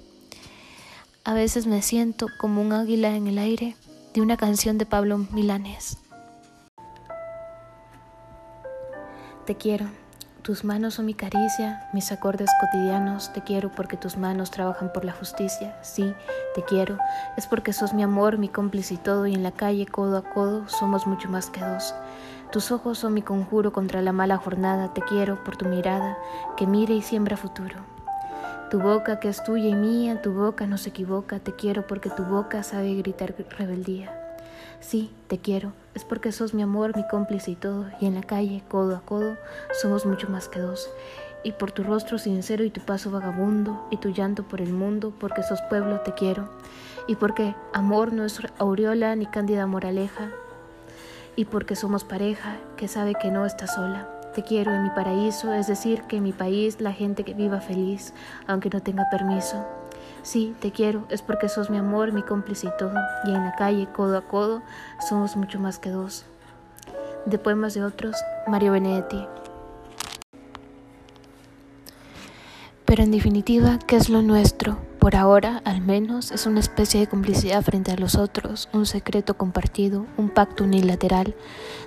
A 1.24 1.34
veces 1.34 1.66
me 1.66 1.82
siento 1.82 2.28
como 2.38 2.62
un 2.62 2.72
águila 2.72 3.16
en 3.16 3.26
el 3.26 3.38
aire 3.38 3.74
de 4.14 4.20
una 4.20 4.36
canción 4.36 4.78
de 4.78 4.86
Pablo 4.86 5.18
Milanés. 5.18 5.98
Te 9.44 9.56
quiero. 9.56 9.86
Tus 10.42 10.64
manos 10.64 10.94
son 10.94 11.06
mi 11.06 11.14
caricia, 11.14 11.88
mis 11.92 12.10
acordes 12.12 12.50
cotidianos. 12.60 13.32
Te 13.32 13.42
quiero 13.42 13.72
porque 13.72 13.96
tus 13.96 14.16
manos 14.16 14.52
trabajan 14.52 14.92
por 14.92 15.04
la 15.04 15.12
justicia. 15.12 15.76
Sí, 15.82 16.14
te 16.54 16.62
quiero. 16.64 16.98
Es 17.36 17.46
porque 17.46 17.72
sos 17.72 17.92
mi 17.92 18.04
amor, 18.04 18.38
mi 18.38 18.48
cómplice 18.48 18.94
y 18.94 18.98
todo. 18.98 19.26
Y 19.26 19.34
en 19.34 19.42
la 19.42 19.52
calle, 19.52 19.86
codo 19.86 20.16
a 20.16 20.22
codo, 20.22 20.68
somos 20.68 21.08
mucho 21.08 21.28
más 21.28 21.50
que 21.50 21.60
dos. 21.60 21.94
Tus 22.52 22.70
ojos 22.70 22.98
son 22.98 23.14
mi 23.14 23.22
conjuro 23.22 23.72
contra 23.72 24.02
la 24.02 24.12
mala 24.12 24.36
jornada. 24.36 24.92
Te 24.92 25.00
quiero 25.00 25.42
por 25.42 25.56
tu 25.56 25.64
mirada, 25.64 26.18
que 26.54 26.66
mire 26.66 26.92
y 26.92 27.00
siembra 27.00 27.38
futuro. 27.38 27.76
Tu 28.70 28.78
boca 28.78 29.20
que 29.20 29.30
es 29.30 29.42
tuya 29.42 29.68
y 29.68 29.74
mía, 29.74 30.20
tu 30.20 30.34
boca 30.34 30.66
no 30.66 30.76
se 30.76 30.90
equivoca, 30.90 31.38
te 31.38 31.56
quiero 31.56 31.86
porque 31.86 32.10
tu 32.10 32.24
boca 32.24 32.62
sabe 32.62 32.94
gritar 32.94 33.34
rebeldía. 33.58 34.12
Sí, 34.80 35.10
te 35.28 35.38
quiero, 35.38 35.72
es 35.94 36.04
porque 36.04 36.30
sos 36.30 36.52
mi 36.52 36.60
amor, 36.60 36.94
mi 36.94 37.08
cómplice 37.08 37.52
y 37.52 37.56
todo, 37.56 37.86
y 38.00 38.06
en 38.06 38.16
la 38.16 38.22
calle, 38.22 38.62
codo 38.68 38.96
a 38.96 39.00
codo, 39.00 39.36
somos 39.80 40.04
mucho 40.04 40.28
más 40.28 40.48
que 40.48 40.60
dos. 40.60 40.90
Y 41.44 41.52
por 41.52 41.72
tu 41.72 41.82
rostro 41.84 42.18
sincero 42.18 42.64
y 42.64 42.70
tu 42.70 42.82
paso 42.82 43.10
vagabundo, 43.10 43.86
y 43.90 43.96
tu 43.96 44.10
llanto 44.10 44.42
por 44.42 44.60
el 44.60 44.74
mundo, 44.74 45.10
porque 45.18 45.42
sos 45.42 45.62
pueblo, 45.70 46.00
te 46.00 46.12
quiero. 46.12 46.50
Y 47.08 47.16
porque 47.16 47.54
amor 47.72 48.12
no 48.12 48.26
es 48.26 48.40
aureola 48.58 49.16
ni 49.16 49.24
cándida 49.24 49.66
moraleja, 49.66 50.30
y 51.36 51.44
porque 51.46 51.76
somos 51.76 52.04
pareja 52.04 52.56
que 52.76 52.88
sabe 52.88 53.14
que 53.14 53.30
no 53.30 53.46
está 53.46 53.66
sola. 53.66 54.08
Te 54.34 54.42
quiero 54.42 54.72
en 54.72 54.82
mi 54.82 54.90
paraíso, 54.90 55.52
es 55.52 55.66
decir, 55.66 56.02
que 56.02 56.16
en 56.16 56.22
mi 56.22 56.32
país 56.32 56.80
la 56.80 56.92
gente 56.92 57.24
que 57.24 57.34
viva 57.34 57.60
feliz, 57.60 58.14
aunque 58.46 58.70
no 58.70 58.80
tenga 58.80 59.04
permiso. 59.10 59.64
Sí, 60.22 60.54
te 60.60 60.70
quiero, 60.70 61.04
es 61.10 61.20
porque 61.20 61.48
sos 61.48 61.68
mi 61.68 61.78
amor, 61.78 62.12
mi 62.12 62.22
cómplice 62.22 62.68
y 62.68 62.76
todo, 62.78 62.94
y 63.24 63.34
en 63.34 63.44
la 63.44 63.54
calle, 63.56 63.88
codo 63.92 64.16
a 64.16 64.22
codo, 64.22 64.62
somos 65.08 65.36
mucho 65.36 65.58
más 65.58 65.78
que 65.78 65.90
dos. 65.90 66.24
De 67.26 67.38
poemas 67.38 67.74
de 67.74 67.84
otros, 67.84 68.16
Mario 68.46 68.72
Benedetti. 68.72 69.26
Pero 72.84 73.02
en 73.02 73.10
definitiva, 73.10 73.78
¿qué 73.86 73.96
es 73.96 74.08
lo 74.08 74.22
nuestro? 74.22 74.78
Por 75.02 75.16
ahora, 75.16 75.60
al 75.64 75.80
menos, 75.80 76.30
es 76.30 76.46
una 76.46 76.60
especie 76.60 77.00
de 77.00 77.08
complicidad 77.08 77.60
frente 77.62 77.90
a 77.90 77.96
los 77.96 78.14
otros, 78.14 78.68
un 78.72 78.86
secreto 78.86 79.34
compartido, 79.34 80.06
un 80.16 80.28
pacto 80.28 80.62
unilateral. 80.62 81.34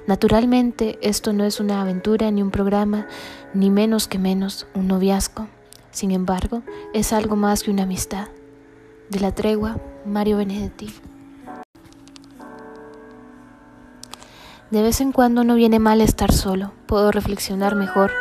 Naturalmente, 0.05 0.99
esto 1.01 1.31
no 1.31 1.45
es 1.45 1.61
una 1.61 1.79
aventura 1.79 2.29
ni 2.29 2.41
un 2.41 2.51
programa, 2.51 3.07
ni 3.53 3.69
menos 3.69 4.09
que 4.09 4.19
menos 4.19 4.67
un 4.75 4.89
noviazgo. 4.89 5.47
Sin 5.91 6.11
embargo, 6.11 6.61
es 6.93 7.13
algo 7.13 7.37
más 7.37 7.63
que 7.63 7.71
una 7.71 7.83
amistad. 7.83 8.27
De 9.09 9.21
la 9.21 9.31
tregua, 9.31 9.77
Mario 10.05 10.35
Benedetti. 10.35 10.93
De 14.71 14.81
vez 14.81 14.99
en 14.99 15.13
cuando 15.13 15.45
no 15.45 15.55
viene 15.55 15.79
mal 15.79 16.01
estar 16.01 16.33
solo, 16.33 16.73
puedo 16.85 17.13
reflexionar 17.13 17.75
mejor 17.75 18.11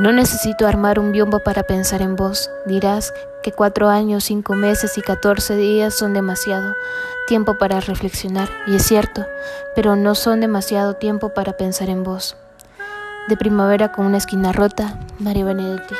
no 0.00 0.12
necesito 0.12 0.66
armar 0.66 0.98
un 0.98 1.12
biombo 1.12 1.40
para 1.40 1.64
pensar 1.64 2.00
en 2.00 2.16
vos. 2.16 2.50
Dirás 2.64 3.12
que 3.42 3.52
cuatro 3.52 3.90
años, 3.90 4.24
cinco 4.24 4.54
meses 4.54 4.96
y 4.96 5.02
catorce 5.02 5.56
días 5.56 5.92
son 5.92 6.14
demasiado 6.14 6.74
tiempo 7.26 7.58
para 7.58 7.80
reflexionar, 7.80 8.48
y 8.66 8.76
es 8.76 8.82
cierto, 8.82 9.26
pero 9.76 9.96
no 9.96 10.14
son 10.14 10.40
demasiado 10.40 10.94
tiempo 10.94 11.34
para 11.34 11.58
pensar 11.58 11.90
en 11.90 12.02
vos. 12.02 12.34
De 13.28 13.36
primavera 13.36 13.92
con 13.92 14.06
una 14.06 14.16
esquina 14.16 14.52
rota, 14.52 14.98
Mario 15.18 15.44
Benedetti. 15.44 15.94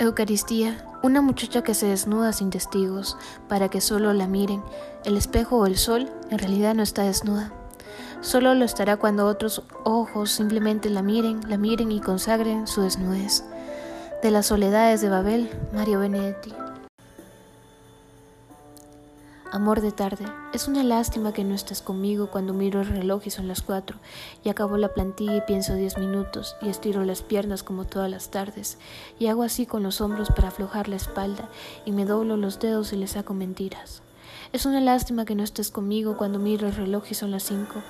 Eucaristía, 0.00 0.84
una 1.04 1.22
muchacha 1.22 1.62
que 1.62 1.74
se 1.74 1.86
desnuda 1.86 2.32
sin 2.32 2.50
testigos, 2.50 3.16
para 3.48 3.68
que 3.68 3.80
solo 3.80 4.12
la 4.12 4.26
miren. 4.26 4.60
El 5.04 5.16
espejo 5.16 5.58
o 5.58 5.66
el 5.66 5.78
sol 5.78 6.10
en 6.30 6.38
realidad 6.38 6.74
no 6.74 6.82
está 6.82 7.04
desnuda. 7.04 7.52
Solo 8.20 8.54
lo 8.54 8.64
estará 8.64 8.96
cuando 8.96 9.26
otros 9.26 9.62
ojos 9.84 10.32
simplemente 10.32 10.90
la 10.90 11.02
miren, 11.02 11.40
la 11.48 11.56
miren 11.56 11.92
y 11.92 12.00
consagren 12.00 12.66
su 12.66 12.82
desnudez. 12.82 13.44
De 14.22 14.32
las 14.32 14.46
soledades 14.46 15.00
de 15.00 15.08
Babel, 15.08 15.48
Mario 15.72 16.00
Benedetti. 16.00 16.52
Amor 19.52 19.80
de 19.80 19.92
tarde, 19.92 20.26
es 20.52 20.66
una 20.66 20.82
lástima 20.82 21.32
que 21.32 21.44
no 21.44 21.54
estés 21.54 21.80
conmigo 21.80 22.26
cuando 22.26 22.52
miro 22.52 22.80
el 22.80 22.88
reloj 22.88 23.22
y 23.24 23.30
son 23.30 23.48
las 23.48 23.62
cuatro, 23.62 23.98
y 24.44 24.50
acabo 24.50 24.76
la 24.76 24.92
plantilla 24.92 25.36
y 25.36 25.40
pienso 25.42 25.74
diez 25.74 25.96
minutos, 25.96 26.56
y 26.60 26.68
estiro 26.68 27.04
las 27.04 27.22
piernas 27.22 27.62
como 27.62 27.86
todas 27.86 28.10
las 28.10 28.30
tardes, 28.30 28.78
y 29.18 29.28
hago 29.28 29.44
así 29.44 29.64
con 29.64 29.82
los 29.82 30.00
hombros 30.02 30.28
para 30.28 30.48
aflojar 30.48 30.88
la 30.88 30.96
espalda, 30.96 31.48
y 31.86 31.92
me 31.92 32.04
doblo 32.04 32.36
los 32.36 32.58
dedos 32.58 32.92
y 32.92 32.96
le 32.96 33.06
saco 33.06 33.32
mentiras. 33.32 34.02
Es 34.50 34.64
una 34.64 34.80
lástima 34.80 35.26
que 35.26 35.34
no 35.34 35.42
estés 35.42 35.70
conmigo 35.70 36.16
cuando 36.16 36.38
miro 36.38 36.66
el 36.66 36.74
reloj 36.74 37.04
y 37.10 37.14
son 37.14 37.30
las 37.30 37.42
cinco. 37.42 37.82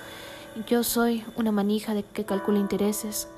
Yo 0.67 0.83
soy 0.83 1.25
una 1.37 1.53
manija 1.53 1.95
de 1.95 2.03
que 2.03 2.25
calcula 2.25 2.59
intereses, 2.59 3.29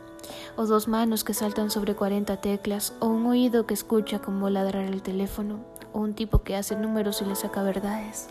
o 0.56 0.64
dos 0.64 0.88
manos 0.88 1.22
que 1.22 1.34
saltan 1.34 1.70
sobre 1.70 1.94
cuarenta 1.94 2.38
teclas, 2.38 2.94
o 2.98 3.08
un 3.08 3.26
oído 3.26 3.66
que 3.66 3.74
escucha 3.74 4.20
como 4.20 4.48
ladrar 4.48 4.84
el 4.84 5.02
teléfono, 5.02 5.58
o 5.92 5.98
un 5.98 6.14
tipo 6.14 6.42
que 6.42 6.56
hace 6.56 6.76
números 6.76 7.20
y 7.20 7.26
le 7.26 7.36
saca 7.36 7.62
verdades. 7.62 8.30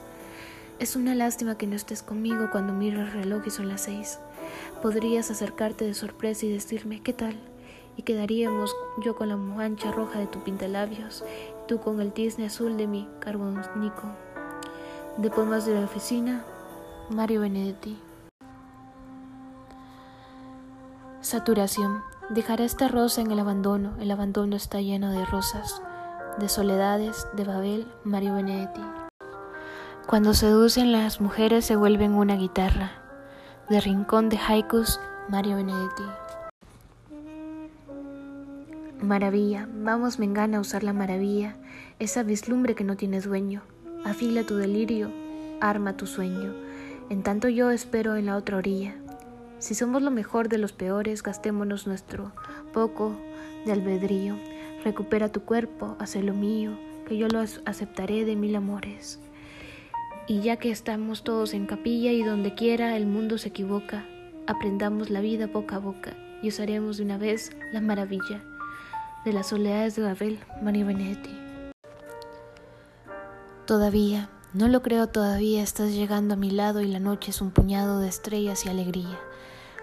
Es 0.80 0.96
una 0.96 1.14
lástima 1.14 1.56
que 1.56 1.68
no 1.68 1.76
estés 1.76 2.02
conmigo 2.02 2.50
cuando 2.52 2.74
miro 2.74 3.02
el 3.02 3.12
reloj 3.12 3.44
y 3.46 3.52
son 3.52 3.70
las 3.70 3.82
seis. 3.82 4.18
Podrías 4.82 5.30
acercarte 5.30 5.86
de 5.86 5.94
sorpresa 5.94 6.48
y 6.48 6.52
decirme, 6.52 7.04
¿qué 7.04 7.14
tal? 7.14 7.36
Y 7.96 8.02
quedaríamos 8.02 8.74
yo 9.04 9.16
con 9.16 9.30
la 9.30 9.38
mancha 9.38 9.92
roja 9.92 10.18
de 10.18 10.26
tu 10.26 10.40
pintalabios, 10.40 11.24
tú 11.68 11.80
con 11.80 12.02
el 12.02 12.12
tizne 12.12 12.48
azul 12.48 12.76
de 12.76 12.88
mi 12.88 13.08
carbónico. 13.20 14.08
De 15.20 15.30
poemas 15.30 15.66
de 15.66 15.76
la 15.76 15.82
oficina, 15.82 16.46
Mario 17.10 17.42
Benedetti. 17.42 18.00
Saturación. 21.20 22.02
Dejará 22.30 22.64
esta 22.64 22.88
rosa 22.88 23.20
en 23.20 23.30
el 23.30 23.40
abandono. 23.40 23.98
El 24.00 24.12
abandono 24.12 24.56
está 24.56 24.80
lleno 24.80 25.12
de 25.12 25.26
rosas, 25.26 25.82
de 26.38 26.48
soledades, 26.48 27.28
de 27.34 27.44
Babel, 27.44 27.86
Mario 28.06 28.36
Benedetti. 28.36 28.80
Cuando 30.08 30.34
seducen 30.34 30.94
las 30.94 31.20
mujeres 31.20 31.66
se 31.66 31.76
vuelven 31.76 32.14
una 32.14 32.38
guitarra. 32.38 32.92
De 33.70 33.82
Rincón 33.82 34.30
de 34.30 34.38
Haikus, 34.38 35.02
Mario 35.28 35.58
Benedetti. 35.58 36.04
Maravilla, 39.02 39.68
vamos 39.70 40.18
Mengana 40.18 40.60
a 40.60 40.62
usar 40.62 40.84
la 40.84 40.94
maravilla, 40.94 41.58
esa 42.00 42.24
vislumbre 42.24 42.74
que 42.74 42.86
no 42.86 42.96
tiene 42.96 43.20
dueño. 43.20 43.64
Afila 44.06 44.44
tu 44.44 44.56
delirio, 44.56 45.12
arma 45.60 45.98
tu 45.98 46.08
sueño. 46.08 46.54
En 47.10 47.24
tanto 47.24 47.50
yo 47.50 47.72
espero 47.72 48.16
en 48.16 48.28
la 48.28 48.38
otra 48.38 48.58
orilla. 48.58 48.96
Si 49.60 49.76
somos 49.76 50.02
lo 50.02 50.10
mejor 50.10 50.48
de 50.48 50.58
los 50.58 50.72
peores, 50.72 51.22
gastémonos 51.22 51.86
nuestro 51.86 52.32
poco 52.72 53.16
de 53.66 53.74
albedrío. 53.74 54.38
Recupera 54.86 55.32
tu 55.32 55.42
cuerpo, 55.42 55.98
haz 56.00 56.16
lo 56.16 56.34
mío, 56.34 56.78
que 57.08 57.18
yo 57.18 57.28
lo 57.28 57.40
aceptaré 57.40 58.24
de 58.24 58.36
mil 58.36 58.56
amores. 58.56 59.20
Y 60.28 60.42
ya 60.42 60.58
que 60.58 60.72
estamos 60.72 61.24
todos 61.24 61.54
en 61.54 61.66
capilla 61.66 62.12
y 62.12 62.24
donde 62.24 62.54
quiera 62.54 62.96
el 62.96 63.06
mundo 63.06 63.38
se 63.38 63.50
equivoca, 63.50 64.06
aprendamos 64.48 65.10
la 65.10 65.20
vida 65.20 65.48
boca 65.48 65.76
a 65.76 65.80
boca 65.80 66.14
y 66.42 66.50
usaremos 66.50 66.98
de 66.98 67.04
una 67.04 67.18
vez 67.18 67.52
la 67.74 67.82
maravilla 67.82 68.42
de 69.26 69.34
las 69.34 69.48
soledades 69.48 69.96
de 69.96 70.04
Babel, 70.04 70.40
María 70.62 70.86
Benedetti. 70.86 71.49
Todavía, 73.70 74.32
no 74.52 74.68
lo 74.68 74.82
creo 74.82 75.06
todavía, 75.06 75.62
estás 75.62 75.92
llegando 75.92 76.34
a 76.34 76.38
mi 76.38 76.50
lado 76.50 76.82
y 76.82 76.88
la 76.88 77.00
noche 77.00 77.30
es 77.30 77.40
un 77.40 77.52
puñado 77.52 78.00
de 78.00 78.08
estrellas 78.08 78.66
y 78.66 78.70
alegría. 78.70 79.20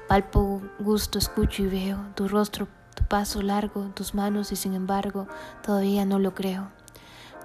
Palpo, 0.09 0.61
gusto, 0.81 1.21
escucho 1.21 1.63
y 1.63 1.69
veo 1.69 1.97
tu 2.17 2.27
rostro, 2.27 2.67
tu 2.97 3.05
paso 3.05 3.43
largo, 3.43 3.93
tus 3.95 4.13
manos 4.13 4.51
y 4.51 4.57
sin 4.57 4.75
embargo 4.75 5.29
todavía 5.65 6.05
no 6.05 6.19
lo 6.19 6.35
creo. 6.35 6.73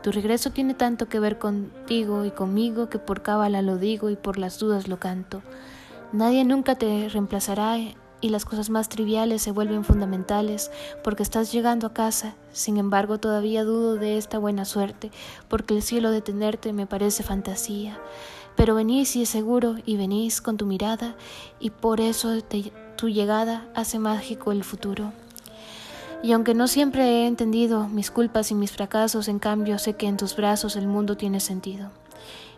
Tu 0.01 0.12
regreso 0.12 0.50
tiene 0.50 0.74
tanto 0.74 1.07
que 1.07 1.19
ver 1.19 1.38
contigo 1.38 2.25
y 2.25 2.31
conmigo 2.31 2.89
que 2.89 2.98
por 2.98 3.21
cábala 3.21 3.62
lo 3.62 3.77
digo 3.77 4.10
y 4.10 4.15
por 4.15 4.39
las 4.39 4.57
dudas 4.57 4.88
lo 4.88 5.00
canto. 5.00 5.43
Nadie 6.12 6.43
nunca 6.43 6.74
te 6.74 7.07
reemplazará 7.10 7.77
y 8.21 8.29
las 8.29 8.45
cosas 8.45 8.69
más 8.69 8.87
triviales 8.87 9.41
se 9.41 9.51
vuelven 9.51 9.83
fundamentales 9.83 10.71
porque 11.03 11.23
estás 11.23 11.51
llegando 11.51 11.87
a 11.87 11.93
casa. 11.93 12.35
Sin 12.53 12.77
embargo, 12.77 13.17
todavía 13.17 13.63
dudo 13.63 13.95
de 13.95 14.17
esta 14.17 14.37
buena 14.37 14.65
suerte 14.65 15.11
porque 15.49 15.75
el 15.75 15.81
cielo 15.81 16.11
de 16.11 16.21
tenerte 16.21 16.71
me 16.71 16.85
parece 16.85 17.23
fantasía. 17.23 17.99
Pero 18.55 18.75
venís 18.75 19.15
y 19.15 19.23
es 19.23 19.29
seguro 19.29 19.75
y 19.85 19.97
venís 19.97 20.41
con 20.41 20.57
tu 20.57 20.65
mirada 20.65 21.15
y 21.59 21.71
por 21.71 21.99
eso 21.99 22.37
tu 22.95 23.09
llegada 23.09 23.67
hace 23.73 23.97
mágico 23.97 24.51
el 24.51 24.63
futuro. 24.63 25.13
Y 26.23 26.33
aunque 26.33 26.53
no 26.53 26.67
siempre 26.67 27.03
he 27.03 27.27
entendido 27.27 27.87
mis 27.87 28.11
culpas 28.11 28.51
y 28.51 28.55
mis 28.55 28.71
fracasos, 28.71 29.27
en 29.27 29.39
cambio 29.39 29.79
sé 29.79 29.93
que 29.95 30.07
en 30.07 30.17
tus 30.17 30.35
brazos 30.35 30.75
el 30.75 30.87
mundo 30.87 31.17
tiene 31.17 31.39
sentido. 31.39 31.89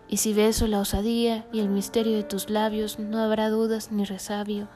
Y 0.10 0.18
si 0.18 0.34
beso 0.34 0.68
la 0.68 0.80
osadía 0.80 1.46
y 1.54 1.60
el 1.60 1.70
misterio 1.70 2.18
de 2.18 2.24
tus 2.24 2.50
labios, 2.50 3.00
no 3.00 3.20
habrá 3.20 3.50
dudas 3.50 3.92
ni 3.92 4.04
resabio. 4.04 4.68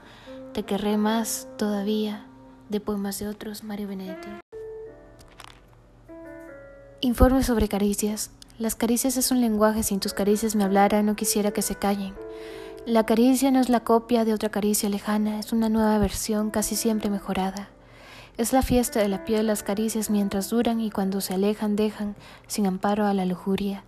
Te 0.53 0.63
querré 0.63 0.97
más 0.97 1.47
todavía. 1.57 2.25
De 2.69 2.79
poemas 2.79 3.19
de 3.19 3.27
otros, 3.27 3.63
Mario 3.63 3.87
Benedetti. 3.87 4.27
Informe 7.01 7.43
sobre 7.43 7.67
caricias. 7.67 8.31
Las 8.57 8.75
caricias 8.75 9.17
es 9.17 9.31
un 9.31 9.39
lenguaje, 9.39 9.83
sin 9.83 9.99
tus 9.99 10.13
caricias 10.13 10.55
me 10.55 10.63
hablara, 10.63 11.03
no 11.03 11.15
quisiera 11.15 11.51
que 11.51 11.61
se 11.61 11.75
callen. 11.75 12.13
La 12.85 13.05
caricia 13.05 13.51
no 13.51 13.59
es 13.59 13.69
la 13.69 13.81
copia 13.81 14.25
de 14.25 14.33
otra 14.33 14.49
caricia 14.49 14.89
lejana, 14.89 15.39
es 15.39 15.53
una 15.53 15.69
nueva 15.69 15.97
versión 15.99 16.49
casi 16.49 16.75
siempre 16.75 17.09
mejorada. 17.09 17.69
Es 18.37 18.53
la 18.53 18.61
fiesta 18.61 18.99
de 18.99 19.07
la 19.07 19.25
piel 19.25 19.47
las 19.47 19.63
caricias 19.63 20.09
mientras 20.09 20.49
duran 20.49 20.79
y 20.79 20.91
cuando 20.91 21.21
se 21.21 21.33
alejan 21.33 21.75
dejan 21.75 22.15
sin 22.47 22.67
amparo 22.67 23.05
a 23.05 23.13
la 23.13 23.25
lujuria. 23.25 23.83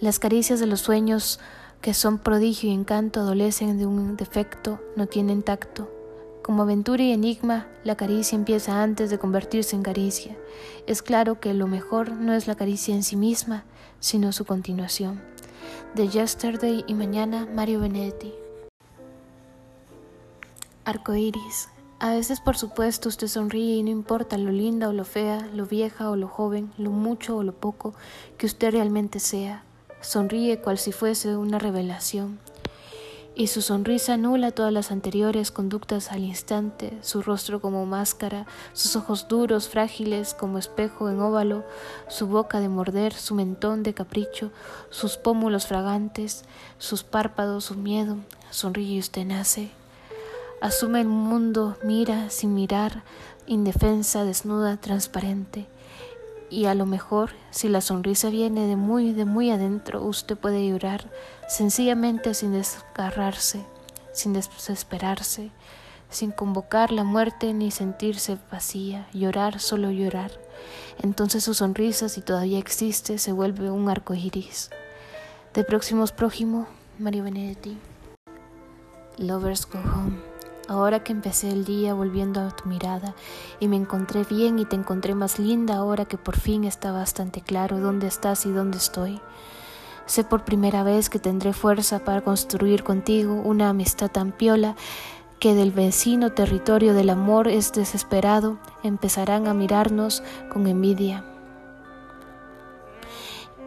Las 0.00 0.18
caricias 0.18 0.60
de 0.60 0.66
los 0.66 0.80
sueños 0.80 1.40
que 1.80 1.94
son 1.94 2.18
prodigio 2.18 2.70
y 2.70 2.74
encanto 2.74 3.20
adolecen 3.20 3.78
de 3.78 3.86
un 3.86 4.16
defecto, 4.16 4.80
no 4.96 5.06
tienen 5.06 5.42
tacto. 5.42 5.90
Como 6.42 6.62
aventura 6.62 7.02
y 7.02 7.12
enigma, 7.12 7.66
la 7.84 7.96
caricia 7.96 8.36
empieza 8.36 8.82
antes 8.82 9.08
de 9.08 9.18
convertirse 9.18 9.76
en 9.76 9.82
caricia. 9.82 10.36
Es 10.86 11.02
claro 11.02 11.40
que 11.40 11.54
lo 11.54 11.66
mejor 11.66 12.12
no 12.12 12.34
es 12.34 12.46
la 12.46 12.54
caricia 12.54 12.94
en 12.94 13.02
sí 13.02 13.16
misma, 13.16 13.64
sino 13.98 14.32
su 14.32 14.44
continuación. 14.44 15.22
De 15.94 16.08
Yesterday 16.08 16.84
y 16.86 16.94
Mañana, 16.94 17.46
Mario 17.54 17.80
Benedetti. 17.80 18.32
Arcoiris. 20.84 21.68
A 21.98 22.14
veces, 22.14 22.40
por 22.40 22.56
supuesto, 22.56 23.10
usted 23.10 23.28
sonríe 23.28 23.76
y 23.76 23.82
no 23.82 23.90
importa 23.90 24.38
lo 24.38 24.50
linda 24.50 24.88
o 24.88 24.92
lo 24.92 25.04
fea, 25.04 25.46
lo 25.54 25.66
vieja 25.66 26.10
o 26.10 26.16
lo 26.16 26.28
joven, 26.28 26.72
lo 26.78 26.90
mucho 26.90 27.36
o 27.36 27.42
lo 27.42 27.52
poco 27.52 27.94
que 28.38 28.46
usted 28.46 28.72
realmente 28.72 29.20
sea. 29.20 29.64
Sonríe 30.00 30.60
cual 30.60 30.78
si 30.78 30.92
fuese 30.92 31.36
una 31.36 31.58
revelación. 31.58 32.38
Y 33.34 33.46
su 33.46 33.62
sonrisa 33.62 34.14
anula 34.14 34.50
todas 34.50 34.72
las 34.72 34.90
anteriores 34.90 35.50
conductas 35.50 36.10
al 36.10 36.24
instante, 36.24 36.98
su 37.00 37.22
rostro 37.22 37.60
como 37.60 37.86
máscara, 37.86 38.46
sus 38.72 38.96
ojos 38.96 39.28
duros, 39.28 39.68
frágiles 39.68 40.34
como 40.34 40.58
espejo 40.58 41.08
en 41.08 41.20
óvalo, 41.20 41.64
su 42.08 42.26
boca 42.26 42.60
de 42.60 42.68
morder, 42.68 43.14
su 43.14 43.34
mentón 43.34 43.82
de 43.82 43.94
capricho, 43.94 44.50
sus 44.90 45.16
pómulos 45.16 45.66
fragantes, 45.66 46.44
sus 46.78 47.04
párpados, 47.04 47.64
su 47.64 47.76
miedo. 47.76 48.16
Sonríe 48.50 48.96
y 48.96 48.98
usted 48.98 49.24
nace. 49.24 49.70
Asume 50.60 51.00
el 51.00 51.08
mundo, 51.08 51.78
mira 51.84 52.28
sin 52.30 52.52
mirar, 52.54 53.02
indefensa, 53.46 54.24
desnuda, 54.24 54.76
transparente. 54.76 55.66
Y 56.50 56.66
a 56.66 56.74
lo 56.74 56.84
mejor, 56.84 57.30
si 57.50 57.68
la 57.68 57.80
sonrisa 57.80 58.28
viene 58.28 58.66
de 58.66 58.74
muy, 58.74 59.12
de 59.12 59.24
muy 59.24 59.50
adentro, 59.50 60.02
usted 60.02 60.36
puede 60.36 60.66
llorar, 60.68 61.08
sencillamente 61.48 62.34
sin 62.34 62.52
desgarrarse, 62.52 63.64
sin 64.12 64.32
desesperarse, 64.32 65.52
sin 66.10 66.32
convocar 66.32 66.90
la 66.90 67.04
muerte 67.04 67.54
ni 67.54 67.70
sentirse 67.70 68.36
vacía, 68.50 69.08
llorar, 69.12 69.60
solo 69.60 69.92
llorar. 69.92 70.32
Entonces 71.00 71.44
su 71.44 71.54
sonrisa, 71.54 72.08
si 72.08 72.20
todavía 72.20 72.58
existe, 72.58 73.18
se 73.18 73.32
vuelve 73.32 73.70
un 73.70 73.88
arco 73.88 74.14
iris. 74.14 74.70
De 75.54 75.62
próximos 75.62 76.10
prójimo, 76.10 76.66
Mario 76.98 77.24
Benedetti. 77.24 77.78
Lovers 79.18 79.66
Go 79.66 79.78
Home. 79.78 80.29
Ahora 80.70 81.02
que 81.02 81.10
empecé 81.10 81.50
el 81.50 81.64
día 81.64 81.94
volviendo 81.94 82.40
a 82.40 82.50
tu 82.52 82.68
mirada 82.68 83.16
y 83.58 83.66
me 83.66 83.74
encontré 83.74 84.22
bien 84.22 84.60
y 84.60 84.64
te 84.64 84.76
encontré 84.76 85.16
más 85.16 85.40
linda 85.40 85.74
ahora 85.74 86.04
que 86.04 86.16
por 86.16 86.36
fin 86.36 86.62
está 86.62 86.92
bastante 86.92 87.40
claro 87.40 87.80
dónde 87.80 88.06
estás 88.06 88.46
y 88.46 88.52
dónde 88.52 88.78
estoy. 88.78 89.20
Sé 90.06 90.22
por 90.22 90.44
primera 90.44 90.84
vez 90.84 91.10
que 91.10 91.18
tendré 91.18 91.54
fuerza 91.54 92.04
para 92.04 92.20
construir 92.20 92.84
contigo 92.84 93.34
una 93.34 93.70
amistad 93.70 94.12
tan 94.12 94.30
piola 94.30 94.76
que 95.40 95.56
del 95.56 95.72
vecino 95.72 96.30
territorio 96.34 96.94
del 96.94 97.10
amor 97.10 97.48
es 97.48 97.72
desesperado, 97.72 98.60
empezarán 98.84 99.48
a 99.48 99.54
mirarnos 99.54 100.22
con 100.52 100.68
envidia 100.68 101.24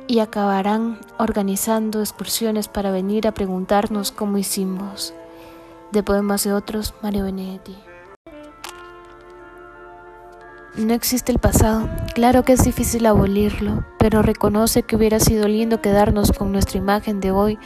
y 0.08 0.20
acabarán 0.20 1.00
organizando 1.18 2.00
excursiones 2.00 2.70
para 2.70 2.92
venir 2.92 3.28
a 3.28 3.34
preguntarnos 3.34 4.14
cómo 4.14 4.38
hicimos 4.38 5.14
de 5.94 6.04
poemas 6.04 6.44
de 6.44 6.52
otros, 6.54 6.94
Mario 7.02 7.24
Benedetti. 7.24 7.76
No 10.76 10.96
existe 10.96 11.32
el 11.32 11.38
pasado. 11.38 11.88
Claro 12.16 12.44
que 12.44 12.54
es 12.54 12.64
difícil 12.64 13.06
abolirlo, 13.06 13.86
pero 14.00 14.24
reconoce 14.24 14.82
que 14.82 14.96
hubiera 14.96 15.20
sido 15.20 15.48
lindo 15.48 15.82
quedarnos 15.82 16.32
con 16.32 16.52
nuestra 16.52 16.80
imagen 16.80 17.20
de 17.20 17.30
hoy, 17.30 17.60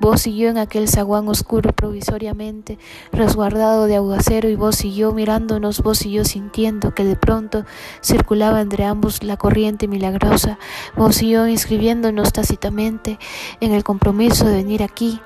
vos 0.00 0.28
y 0.28 0.36
yo 0.36 0.48
en 0.48 0.58
aquel 0.58 0.88
zaguán 0.88 1.28
oscuro 1.28 1.72
provisoriamente, 1.72 2.78
resguardado 3.10 3.86
de 3.86 3.96
aguacero, 3.96 4.48
y 4.48 4.54
vos 4.54 4.84
y 4.84 4.94
yo 4.94 5.10
mirándonos, 5.10 5.82
vos 5.82 6.06
y 6.06 6.12
yo 6.12 6.24
sintiendo 6.24 6.94
que 6.94 7.04
de 7.04 7.16
pronto 7.16 7.64
circulaba 8.00 8.60
entre 8.60 8.84
ambos 8.84 9.24
la 9.24 9.36
corriente 9.36 9.88
milagrosa, 9.88 10.60
vos 10.96 11.20
y 11.20 11.30
yo 11.30 11.48
inscribiéndonos 11.48 12.32
tácitamente 12.32 13.18
en 13.60 13.72
el 13.72 13.82
compromiso 13.82 14.46
de 14.46 14.54
venir 14.54 14.84
aquí 14.84 15.20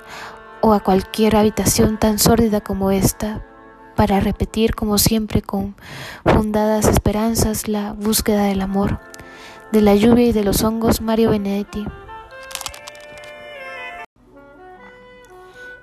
o 0.66 0.72
a 0.72 0.80
cualquier 0.80 1.36
habitación 1.36 1.96
tan 1.96 2.18
sórdida 2.18 2.60
como 2.60 2.90
esta 2.90 3.46
para 3.94 4.18
repetir 4.18 4.74
como 4.74 4.98
siempre 4.98 5.40
con 5.40 5.76
fundadas 6.24 6.88
esperanzas 6.88 7.68
la 7.68 7.92
búsqueda 7.92 8.46
del 8.46 8.60
amor, 8.60 8.98
de 9.70 9.80
la 9.80 9.94
lluvia 9.94 10.26
y 10.26 10.32
de 10.32 10.42
los 10.42 10.64
hongos 10.64 11.00
Mario 11.00 11.30
Benedetti. 11.30 11.86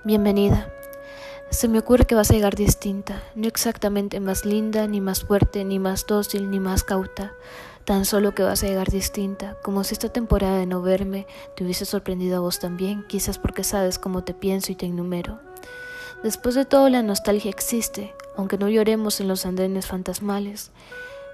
Bienvenida. 0.03 0.67
Se 1.49 1.69
me 1.69 1.79
ocurre 1.79 2.03
que 2.03 2.15
vas 2.15 2.29
a 2.31 2.33
llegar 2.33 2.55
distinta, 2.55 3.23
no 3.35 3.47
exactamente 3.47 4.19
más 4.19 4.43
linda, 4.43 4.85
ni 4.87 4.99
más 4.99 5.23
fuerte, 5.23 5.63
ni 5.63 5.79
más 5.79 6.05
dócil, 6.05 6.51
ni 6.51 6.59
más 6.59 6.83
cauta, 6.83 7.31
tan 7.85 8.05
solo 8.05 8.33
que 8.33 8.43
vas 8.43 8.63
a 8.63 8.67
llegar 8.67 8.89
distinta, 8.89 9.57
como 9.61 9.83
si 9.83 9.93
esta 9.93 10.09
temporada 10.09 10.57
de 10.57 10.65
no 10.65 10.81
verme 10.81 11.27
te 11.55 11.63
hubiese 11.63 11.85
sorprendido 11.85 12.37
a 12.37 12.39
vos 12.39 12.59
también, 12.59 13.05
quizás 13.07 13.37
porque 13.37 13.63
sabes 13.63 13.99
cómo 13.99 14.23
te 14.23 14.33
pienso 14.33 14.71
y 14.71 14.75
te 14.75 14.85
enumero. 14.85 15.39
Después 16.23 16.55
de 16.55 16.65
todo, 16.65 16.87
la 16.89 17.03
nostalgia 17.03 17.49
existe, 17.49 18.13
aunque 18.37 18.57
no 18.57 18.69
lloremos 18.69 19.19
en 19.19 19.27
los 19.27 19.45
andenes 19.45 19.87
fantasmales, 19.87 20.71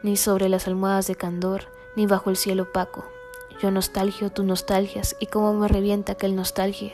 ni 0.02 0.18
sobre 0.18 0.50
las 0.50 0.68
almohadas 0.68 1.08
de 1.08 1.16
candor, 1.16 1.66
ni 1.96 2.08
bajo 2.08 2.30
el 2.30 2.38
cielo 2.38 2.64
opaco. 2.64 3.06
Yo 3.62 3.70
nostalgio, 3.70 4.32
tú 4.32 4.44
nostalgias, 4.44 5.16
y 5.20 5.28
cómo 5.28 5.54
me 5.54 5.68
revienta 5.68 6.14
aquel 6.14 6.36
nostalgia. 6.36 6.94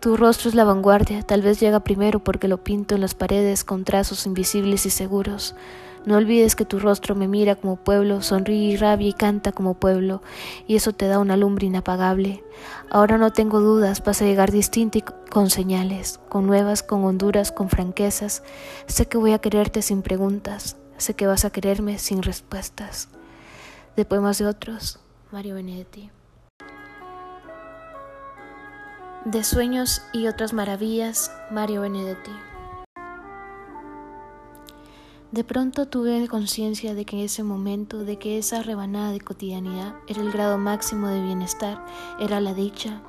Tu 0.00 0.16
rostro 0.16 0.48
es 0.48 0.54
la 0.54 0.64
vanguardia, 0.64 1.22
tal 1.22 1.42
vez 1.42 1.58
llega 1.58 1.80
primero 1.80 2.20
porque 2.20 2.48
lo 2.48 2.58
pinto 2.58 2.94
en 2.94 3.00
las 3.00 3.14
paredes 3.14 3.64
con 3.64 3.84
trazos 3.84 4.26
invisibles 4.26 4.86
y 4.86 4.90
seguros. 4.90 5.54
No 6.06 6.16
olvides 6.16 6.54
que 6.54 6.64
tu 6.64 6.78
rostro 6.78 7.16
me 7.16 7.26
mira 7.26 7.56
como 7.56 7.74
pueblo, 7.74 8.22
sonríe 8.22 8.70
y 8.72 8.76
rabia 8.76 9.08
y 9.08 9.12
canta 9.12 9.50
como 9.50 9.74
pueblo, 9.74 10.22
y 10.68 10.76
eso 10.76 10.92
te 10.92 11.08
da 11.08 11.18
una 11.18 11.36
lumbre 11.36 11.66
inapagable. 11.66 12.44
Ahora 12.90 13.18
no 13.18 13.32
tengo 13.32 13.60
dudas, 13.60 14.04
vas 14.04 14.22
a 14.22 14.24
llegar 14.24 14.52
distinto 14.52 14.98
y 14.98 15.02
con 15.02 15.50
señales, 15.50 16.20
con 16.28 16.46
nuevas, 16.46 16.84
con 16.84 17.04
honduras, 17.04 17.50
con 17.50 17.70
franquezas. 17.70 18.44
Sé 18.86 19.06
que 19.06 19.18
voy 19.18 19.32
a 19.32 19.40
quererte 19.40 19.82
sin 19.82 20.02
preguntas, 20.02 20.76
sé 20.96 21.14
que 21.14 21.26
vas 21.26 21.44
a 21.44 21.50
quererme 21.50 21.98
sin 21.98 22.22
respuestas. 22.22 23.08
De 23.96 24.04
poemas 24.04 24.38
de 24.38 24.46
otros, 24.46 25.00
Mario 25.32 25.56
Benedetti. 25.56 26.12
De 29.24 29.42
sueños 29.42 30.02
y 30.12 30.28
otras 30.28 30.52
maravillas, 30.52 31.32
Mario 31.50 31.80
Benedetti. 31.80 32.30
De 35.32 35.42
pronto 35.42 35.86
tuve 35.86 36.28
conciencia 36.28 36.94
de 36.94 37.04
que 37.04 37.16
en 37.16 37.24
ese 37.24 37.42
momento, 37.42 38.04
de 38.04 38.16
que 38.16 38.38
esa 38.38 38.62
rebanada 38.62 39.10
de 39.10 39.20
cotidianidad 39.20 39.96
era 40.06 40.22
el 40.22 40.30
grado 40.30 40.56
máximo 40.56 41.08
de 41.08 41.20
bienestar, 41.20 41.84
era 42.20 42.40
la 42.40 42.54
dicha. 42.54 43.02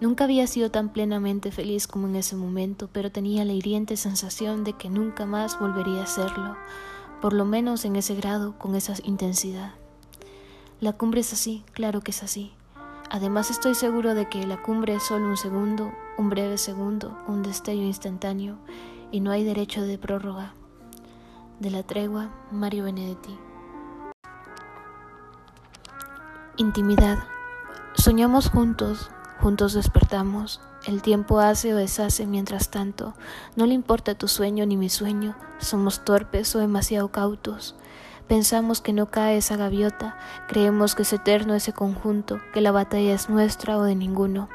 Nunca 0.00 0.24
había 0.24 0.46
sido 0.46 0.70
tan 0.70 0.88
plenamente 0.88 1.52
feliz 1.52 1.86
como 1.86 2.08
en 2.08 2.16
ese 2.16 2.36
momento, 2.36 2.88
pero 2.90 3.12
tenía 3.12 3.44
la 3.44 3.52
hiriente 3.52 3.98
sensación 3.98 4.64
de 4.64 4.72
que 4.72 4.88
nunca 4.88 5.26
más 5.26 5.60
volvería 5.60 6.04
a 6.04 6.06
serlo, 6.06 6.56
por 7.20 7.34
lo 7.34 7.44
menos 7.44 7.84
en 7.84 7.96
ese 7.96 8.14
grado, 8.14 8.58
con 8.58 8.74
esa 8.74 8.94
intensidad. 9.04 9.74
La 10.80 10.94
cumbre 10.94 11.20
es 11.20 11.34
así, 11.34 11.64
claro 11.72 12.00
que 12.00 12.12
es 12.12 12.22
así. 12.22 12.52
Además 13.10 13.50
estoy 13.50 13.74
seguro 13.74 14.14
de 14.14 14.26
que 14.26 14.46
la 14.46 14.62
cumbre 14.62 14.94
es 14.94 15.02
solo 15.02 15.28
un 15.28 15.36
segundo, 15.36 15.92
un 16.16 16.30
breve 16.30 16.56
segundo, 16.56 17.16
un 17.28 17.42
destello 17.42 17.82
instantáneo, 17.82 18.56
y 19.12 19.20
no 19.20 19.30
hay 19.30 19.44
derecho 19.44 19.82
de 19.82 19.98
prórroga. 19.98 20.54
De 21.62 21.70
la 21.70 21.84
tregua, 21.84 22.28
Mario 22.50 22.82
Benedetti. 22.82 23.38
Intimidad. 26.56 27.20
Soñamos 27.94 28.50
juntos, 28.50 29.12
juntos 29.40 29.72
despertamos. 29.72 30.60
El 30.88 31.02
tiempo 31.02 31.38
hace 31.38 31.72
o 31.72 31.76
deshace 31.76 32.26
mientras 32.26 32.72
tanto. 32.72 33.14
No 33.54 33.66
le 33.66 33.74
importa 33.74 34.16
tu 34.16 34.26
sueño 34.26 34.66
ni 34.66 34.76
mi 34.76 34.88
sueño. 34.88 35.36
Somos 35.60 36.04
torpes 36.04 36.52
o 36.56 36.58
demasiado 36.58 37.12
cautos. 37.12 37.76
Pensamos 38.26 38.80
que 38.80 38.92
no 38.92 39.12
cae 39.12 39.36
esa 39.36 39.56
gaviota, 39.56 40.16
creemos 40.48 40.96
que 40.96 41.02
es 41.02 41.12
eterno 41.12 41.54
ese 41.54 41.72
conjunto, 41.72 42.40
que 42.52 42.60
la 42.60 42.72
batalla 42.72 43.14
es 43.14 43.28
nuestra 43.28 43.78
o 43.78 43.84
de 43.84 43.94
ninguno. 43.94 44.48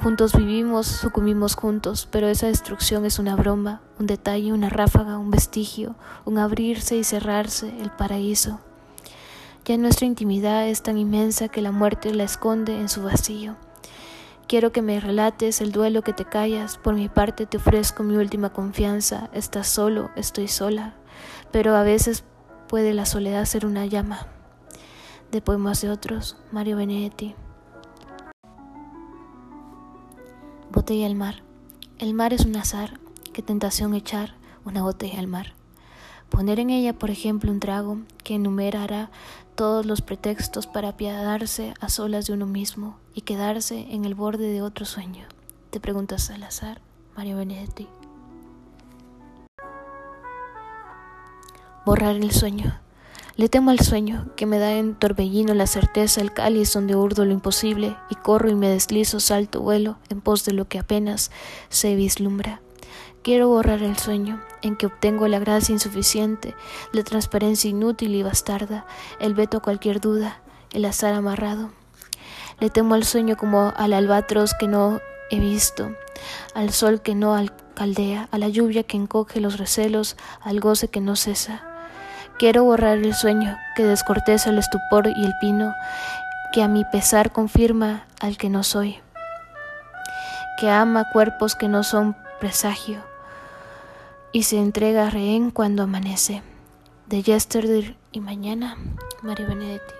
Juntos 0.00 0.32
vivimos, 0.32 0.86
sucumbimos 0.86 1.56
juntos, 1.56 2.06
pero 2.08 2.28
esa 2.28 2.46
destrucción 2.46 3.04
es 3.04 3.18
una 3.18 3.34
broma, 3.34 3.80
un 3.98 4.06
detalle, 4.06 4.52
una 4.52 4.68
ráfaga, 4.68 5.18
un 5.18 5.32
vestigio, 5.32 5.96
un 6.24 6.38
abrirse 6.38 6.96
y 6.96 7.02
cerrarse, 7.02 7.74
el 7.80 7.90
paraíso. 7.90 8.60
Ya 9.64 9.76
nuestra 9.76 10.06
intimidad 10.06 10.68
es 10.68 10.82
tan 10.82 10.98
inmensa 10.98 11.48
que 11.48 11.62
la 11.62 11.72
muerte 11.72 12.14
la 12.14 12.22
esconde 12.22 12.78
en 12.78 12.88
su 12.88 13.02
vacío. 13.02 13.56
Quiero 14.46 14.70
que 14.70 14.82
me 14.82 15.00
relates 15.00 15.60
el 15.60 15.72
duelo 15.72 16.02
que 16.02 16.12
te 16.12 16.24
callas, 16.24 16.78
por 16.78 16.94
mi 16.94 17.08
parte 17.08 17.46
te 17.46 17.56
ofrezco 17.56 18.04
mi 18.04 18.16
última 18.16 18.50
confianza, 18.50 19.28
estás 19.32 19.66
solo, 19.66 20.10
estoy 20.14 20.46
sola, 20.46 20.94
pero 21.50 21.74
a 21.74 21.82
veces 21.82 22.22
puede 22.68 22.94
la 22.94 23.04
soledad 23.04 23.44
ser 23.46 23.66
una 23.66 23.84
llama. 23.84 24.28
De 25.32 25.42
poemas 25.42 25.80
de 25.80 25.90
otros, 25.90 26.36
Mario 26.52 26.76
Benedetti. 26.76 27.34
Botella 30.70 31.06
al 31.06 31.14
mar. 31.14 31.42
El 31.98 32.12
mar 32.12 32.34
es 32.34 32.44
un 32.44 32.54
azar, 32.56 33.00
qué 33.32 33.40
tentación 33.40 33.94
echar 33.94 34.34
una 34.66 34.82
botella 34.82 35.18
al 35.18 35.26
mar. 35.26 35.54
Poner 36.28 36.60
en 36.60 36.68
ella, 36.68 36.92
por 36.92 37.08
ejemplo, 37.08 37.50
un 37.50 37.58
trago 37.58 37.98
que 38.22 38.34
enumerará 38.34 39.10
todos 39.54 39.86
los 39.86 40.02
pretextos 40.02 40.66
para 40.66 40.90
apiadarse 40.90 41.72
a 41.80 41.88
solas 41.88 42.26
de 42.26 42.34
uno 42.34 42.44
mismo 42.44 42.98
y 43.14 43.22
quedarse 43.22 43.86
en 43.90 44.04
el 44.04 44.14
borde 44.14 44.52
de 44.52 44.60
otro 44.60 44.84
sueño. 44.84 45.24
Te 45.70 45.80
preguntas 45.80 46.30
al 46.30 46.42
azar, 46.42 46.82
Mario 47.16 47.38
Benedetti. 47.38 47.88
Borrar 51.86 52.16
el 52.16 52.30
sueño. 52.30 52.78
Le 53.38 53.48
temo 53.48 53.70
al 53.70 53.78
sueño, 53.78 54.26
que 54.34 54.46
me 54.46 54.58
da 54.58 54.72
en 54.72 54.96
torbellino 54.96 55.54
la 55.54 55.68
certeza, 55.68 56.20
el 56.20 56.32
cáliz 56.32 56.72
donde 56.72 56.96
urdo 56.96 57.24
lo 57.24 57.32
imposible, 57.32 57.96
y 58.10 58.16
corro 58.16 58.50
y 58.50 58.56
me 58.56 58.68
deslizo, 58.68 59.20
salto, 59.20 59.60
vuelo, 59.60 59.96
en 60.08 60.20
pos 60.20 60.44
de 60.44 60.50
lo 60.50 60.66
que 60.66 60.80
apenas 60.80 61.30
se 61.68 61.94
vislumbra. 61.94 62.60
Quiero 63.22 63.46
borrar 63.46 63.84
el 63.84 63.96
sueño, 63.96 64.42
en 64.60 64.74
que 64.74 64.86
obtengo 64.86 65.28
la 65.28 65.38
gracia 65.38 65.72
insuficiente, 65.72 66.56
la 66.92 67.04
transparencia 67.04 67.70
inútil 67.70 68.16
y 68.16 68.24
bastarda, 68.24 68.86
el 69.20 69.34
veto 69.34 69.58
a 69.58 69.62
cualquier 69.62 70.00
duda, 70.00 70.40
el 70.72 70.84
azar 70.84 71.14
amarrado. 71.14 71.70
Le 72.58 72.70
temo 72.70 72.96
al 72.96 73.04
sueño 73.04 73.36
como 73.36 73.72
al 73.76 73.92
albatros 73.92 74.52
que 74.58 74.66
no 74.66 74.98
he 75.30 75.38
visto, 75.38 75.94
al 76.54 76.72
sol 76.72 77.02
que 77.02 77.14
no 77.14 77.36
alcaldea, 77.36 78.28
a 78.32 78.38
la 78.38 78.48
lluvia 78.48 78.82
que 78.82 78.96
encoge 78.96 79.40
los 79.40 79.58
recelos, 79.58 80.16
al 80.40 80.58
goce 80.58 80.88
que 80.88 81.00
no 81.00 81.14
cesa. 81.14 81.67
Quiero 82.38 82.62
borrar 82.62 82.98
el 82.98 83.14
sueño 83.14 83.58
que 83.74 83.82
descorteza 83.82 84.50
el 84.50 84.58
estupor 84.58 85.08
y 85.08 85.24
el 85.24 85.34
pino, 85.40 85.74
que 86.52 86.62
a 86.62 86.68
mi 86.68 86.84
pesar 86.84 87.32
confirma 87.32 88.04
al 88.20 88.36
que 88.36 88.48
no 88.48 88.62
soy, 88.62 89.00
que 90.56 90.70
ama 90.70 91.10
cuerpos 91.12 91.56
que 91.56 91.66
no 91.66 91.82
son 91.82 92.16
presagio 92.38 93.02
y 94.30 94.44
se 94.44 94.58
entrega 94.58 95.08
a 95.08 95.10
rehén 95.10 95.50
cuando 95.50 95.82
amanece. 95.82 96.44
De 97.06 97.24
yesterday 97.24 97.96
y 98.12 98.20
mañana, 98.20 98.76
Mario 99.22 99.48
Benedetti. 99.48 99.94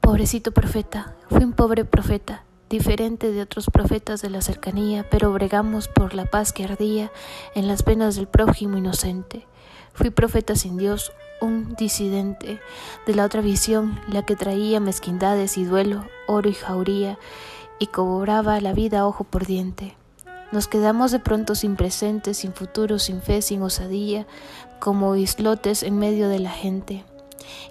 Pobrecito 0.00 0.52
profeta, 0.52 1.14
fui 1.28 1.44
un 1.44 1.52
pobre 1.52 1.84
profeta 1.84 2.44
diferente 2.72 3.32
de 3.32 3.42
otros 3.42 3.66
profetas 3.70 4.22
de 4.22 4.30
la 4.30 4.40
cercanía, 4.40 5.06
pero 5.10 5.30
bregamos 5.30 5.88
por 5.88 6.14
la 6.14 6.24
paz 6.24 6.54
que 6.54 6.64
ardía 6.64 7.12
en 7.54 7.68
las 7.68 7.84
venas 7.84 8.16
del 8.16 8.26
prójimo 8.26 8.78
inocente. 8.78 9.46
Fui 9.92 10.08
profeta 10.08 10.56
sin 10.56 10.78
Dios, 10.78 11.12
un 11.42 11.74
disidente 11.74 12.60
de 13.06 13.14
la 13.14 13.26
otra 13.26 13.42
visión, 13.42 14.00
la 14.08 14.24
que 14.24 14.36
traía 14.36 14.80
mezquindades 14.80 15.58
y 15.58 15.64
duelo, 15.64 16.06
oro 16.26 16.48
y 16.48 16.54
jauría, 16.54 17.18
y 17.78 17.88
cobraba 17.88 18.58
la 18.62 18.72
vida 18.72 19.06
ojo 19.06 19.24
por 19.24 19.44
diente. 19.44 19.94
Nos 20.50 20.66
quedamos 20.66 21.12
de 21.12 21.18
pronto 21.18 21.54
sin 21.54 21.76
presente, 21.76 22.32
sin 22.32 22.54
futuro, 22.54 22.98
sin 22.98 23.20
fe, 23.20 23.42
sin 23.42 23.60
osadía, 23.60 24.26
como 24.80 25.14
islotes 25.16 25.82
en 25.82 25.98
medio 25.98 26.30
de 26.30 26.38
la 26.38 26.50
gente. 26.50 27.04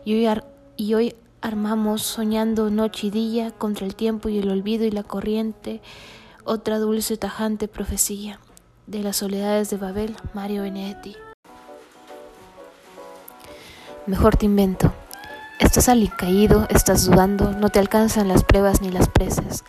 Y 0.05 0.13
hoy, 0.13 0.41
y 0.77 0.93
hoy 0.93 1.15
Armamos 1.43 2.03
soñando 2.03 2.69
noche 2.69 3.07
y 3.07 3.09
día 3.09 3.49
contra 3.49 3.87
el 3.87 3.95
tiempo 3.95 4.29
y 4.29 4.37
el 4.37 4.51
olvido 4.51 4.85
y 4.85 4.91
la 4.91 5.01
corriente, 5.01 5.81
otra 6.43 6.77
dulce 6.77 7.17
tajante 7.17 7.67
profecía 7.67 8.39
de 8.85 8.99
las 9.01 9.17
soledades 9.17 9.71
de 9.71 9.77
Babel, 9.77 10.15
Mario 10.35 10.61
Benedetti. 10.61 11.15
Mejor 14.05 14.37
te 14.37 14.45
invento. 14.45 14.93
Estás 15.57 15.89
alicaído, 15.89 16.67
estás 16.69 17.07
dudando, 17.07 17.53
no 17.53 17.69
te 17.69 17.79
alcanzan 17.79 18.27
las 18.27 18.43
pruebas 18.43 18.83
ni 18.83 18.91
las 18.91 19.09
presas. 19.09 19.63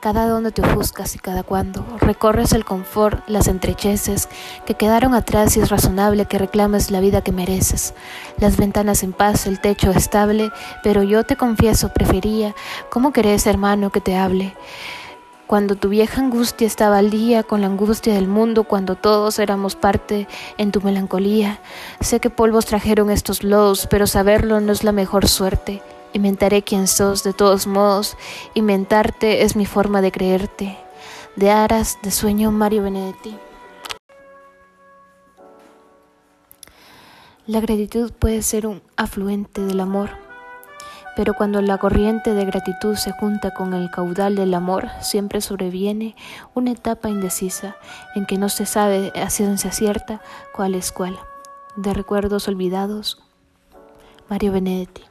Cada 0.00 0.26
donde 0.26 0.50
te 0.50 0.62
ofuscas 0.62 1.14
y 1.14 1.18
cada 1.18 1.42
cuando 1.42 1.84
recorres 2.00 2.52
el 2.54 2.64
confort, 2.64 3.22
las 3.28 3.48
entrecheces 3.48 4.30
que 4.64 4.72
quedaron 4.72 5.12
atrás 5.12 5.58
y 5.58 5.60
es 5.60 5.68
razonable 5.68 6.24
que 6.24 6.38
reclames 6.38 6.90
la 6.90 7.00
vida 7.00 7.20
que 7.20 7.32
mereces. 7.32 7.92
Las 8.38 8.56
ventanas 8.56 9.02
en 9.02 9.12
paz, 9.12 9.46
el 9.46 9.60
techo 9.60 9.90
estable, 9.90 10.52
pero 10.82 11.02
yo 11.02 11.24
te 11.24 11.36
confieso, 11.36 11.92
prefería, 11.92 12.54
¿cómo 12.90 13.12
querés, 13.12 13.46
hermano, 13.46 13.90
que 13.90 14.00
te 14.00 14.16
hable? 14.16 14.56
Cuando 15.46 15.76
tu 15.76 15.90
vieja 15.90 16.22
angustia 16.22 16.66
estaba 16.66 16.96
al 16.96 17.10
día 17.10 17.42
con 17.42 17.60
la 17.60 17.66
angustia 17.66 18.14
del 18.14 18.26
mundo, 18.26 18.64
cuando 18.64 18.94
todos 18.94 19.38
éramos 19.38 19.76
parte 19.76 20.26
en 20.56 20.72
tu 20.72 20.80
melancolía. 20.80 21.60
Sé 22.00 22.20
que 22.20 22.30
polvos 22.30 22.64
trajeron 22.64 23.10
estos 23.10 23.44
lodos, 23.44 23.86
pero 23.90 24.06
saberlo 24.06 24.60
no 24.62 24.72
es 24.72 24.82
la 24.82 24.92
mejor 24.92 25.28
suerte. 25.28 25.82
Inventaré 26.12 26.62
quién 26.62 26.86
sos 26.86 27.22
de 27.22 27.32
todos 27.32 27.66
modos. 27.66 28.16
Inventarte 28.54 29.42
es 29.42 29.54
mi 29.54 29.66
forma 29.66 30.00
de 30.02 30.10
creerte. 30.10 30.76
De 31.36 31.50
aras, 31.50 31.98
de 32.02 32.10
sueño, 32.10 32.50
Mario 32.50 32.82
Benedetti. 32.82 33.36
La 37.46 37.60
gratitud 37.60 38.12
puede 38.12 38.42
ser 38.42 38.66
un 38.66 38.80
afluente 38.96 39.60
del 39.60 39.80
amor, 39.80 40.10
pero 41.16 41.34
cuando 41.34 41.60
la 41.62 41.78
corriente 41.78 42.32
de 42.32 42.44
gratitud 42.44 42.94
se 42.94 43.10
junta 43.10 43.52
con 43.52 43.74
el 43.74 43.90
caudal 43.90 44.36
del 44.36 44.54
amor, 44.54 44.88
siempre 45.00 45.40
sobreviene 45.40 46.14
una 46.54 46.70
etapa 46.70 47.08
indecisa 47.08 47.76
en 48.14 48.26
que 48.26 48.38
no 48.38 48.48
se 48.50 48.66
sabe 48.66 49.12
a 49.16 49.30
ciencia 49.30 49.72
cierta 49.72 50.20
cuál 50.54 50.76
es 50.76 50.92
cuál. 50.92 51.18
De 51.74 51.92
recuerdos 51.92 52.46
olvidados, 52.46 53.20
Mario 54.28 54.52
Benedetti. 54.52 55.09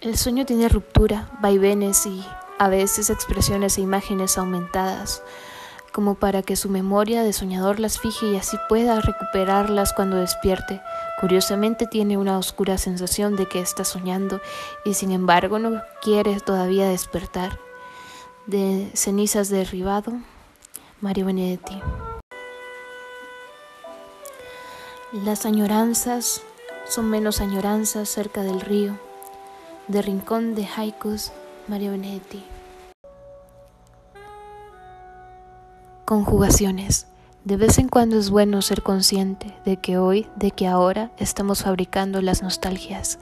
El 0.00 0.16
sueño 0.16 0.46
tiene 0.46 0.70
ruptura, 0.70 1.28
vaivenes 1.42 2.06
y 2.06 2.24
a 2.58 2.70
veces 2.70 3.10
expresiones 3.10 3.76
e 3.76 3.82
imágenes 3.82 4.38
aumentadas, 4.38 5.22
como 5.92 6.14
para 6.14 6.40
que 6.40 6.56
su 6.56 6.70
memoria 6.70 7.22
de 7.22 7.34
soñador 7.34 7.78
las 7.78 8.00
fije 8.00 8.28
y 8.28 8.36
así 8.36 8.56
pueda 8.66 8.98
recuperarlas 9.02 9.92
cuando 9.92 10.16
despierte. 10.16 10.80
Curiosamente 11.20 11.86
tiene 11.86 12.16
una 12.16 12.38
oscura 12.38 12.78
sensación 12.78 13.36
de 13.36 13.46
que 13.46 13.60
está 13.60 13.84
soñando 13.84 14.40
y 14.86 14.94
sin 14.94 15.10
embargo 15.10 15.58
no 15.58 15.82
quiere 16.00 16.40
todavía 16.40 16.88
despertar. 16.88 17.58
De 18.46 18.90
cenizas 18.94 19.50
derribado, 19.50 20.14
Mario 21.02 21.26
Benedetti. 21.26 21.78
Las 25.12 25.44
añoranzas 25.44 26.40
son 26.88 27.10
menos 27.10 27.42
añoranzas 27.42 28.08
cerca 28.08 28.42
del 28.42 28.62
río 28.62 28.98
de 29.90 30.02
Rincón 30.02 30.54
de 30.54 30.68
Haikus, 30.76 31.32
Mario 31.66 31.90
Benedetti. 31.90 32.44
Conjugaciones. 36.04 37.08
De 37.44 37.56
vez 37.56 37.78
en 37.78 37.88
cuando 37.88 38.16
es 38.16 38.30
bueno 38.30 38.62
ser 38.62 38.82
consciente 38.82 39.52
de 39.64 39.78
que 39.78 39.98
hoy, 39.98 40.28
de 40.36 40.52
que 40.52 40.68
ahora 40.68 41.10
estamos 41.18 41.64
fabricando 41.64 42.22
las 42.22 42.40
nostalgias 42.40 43.18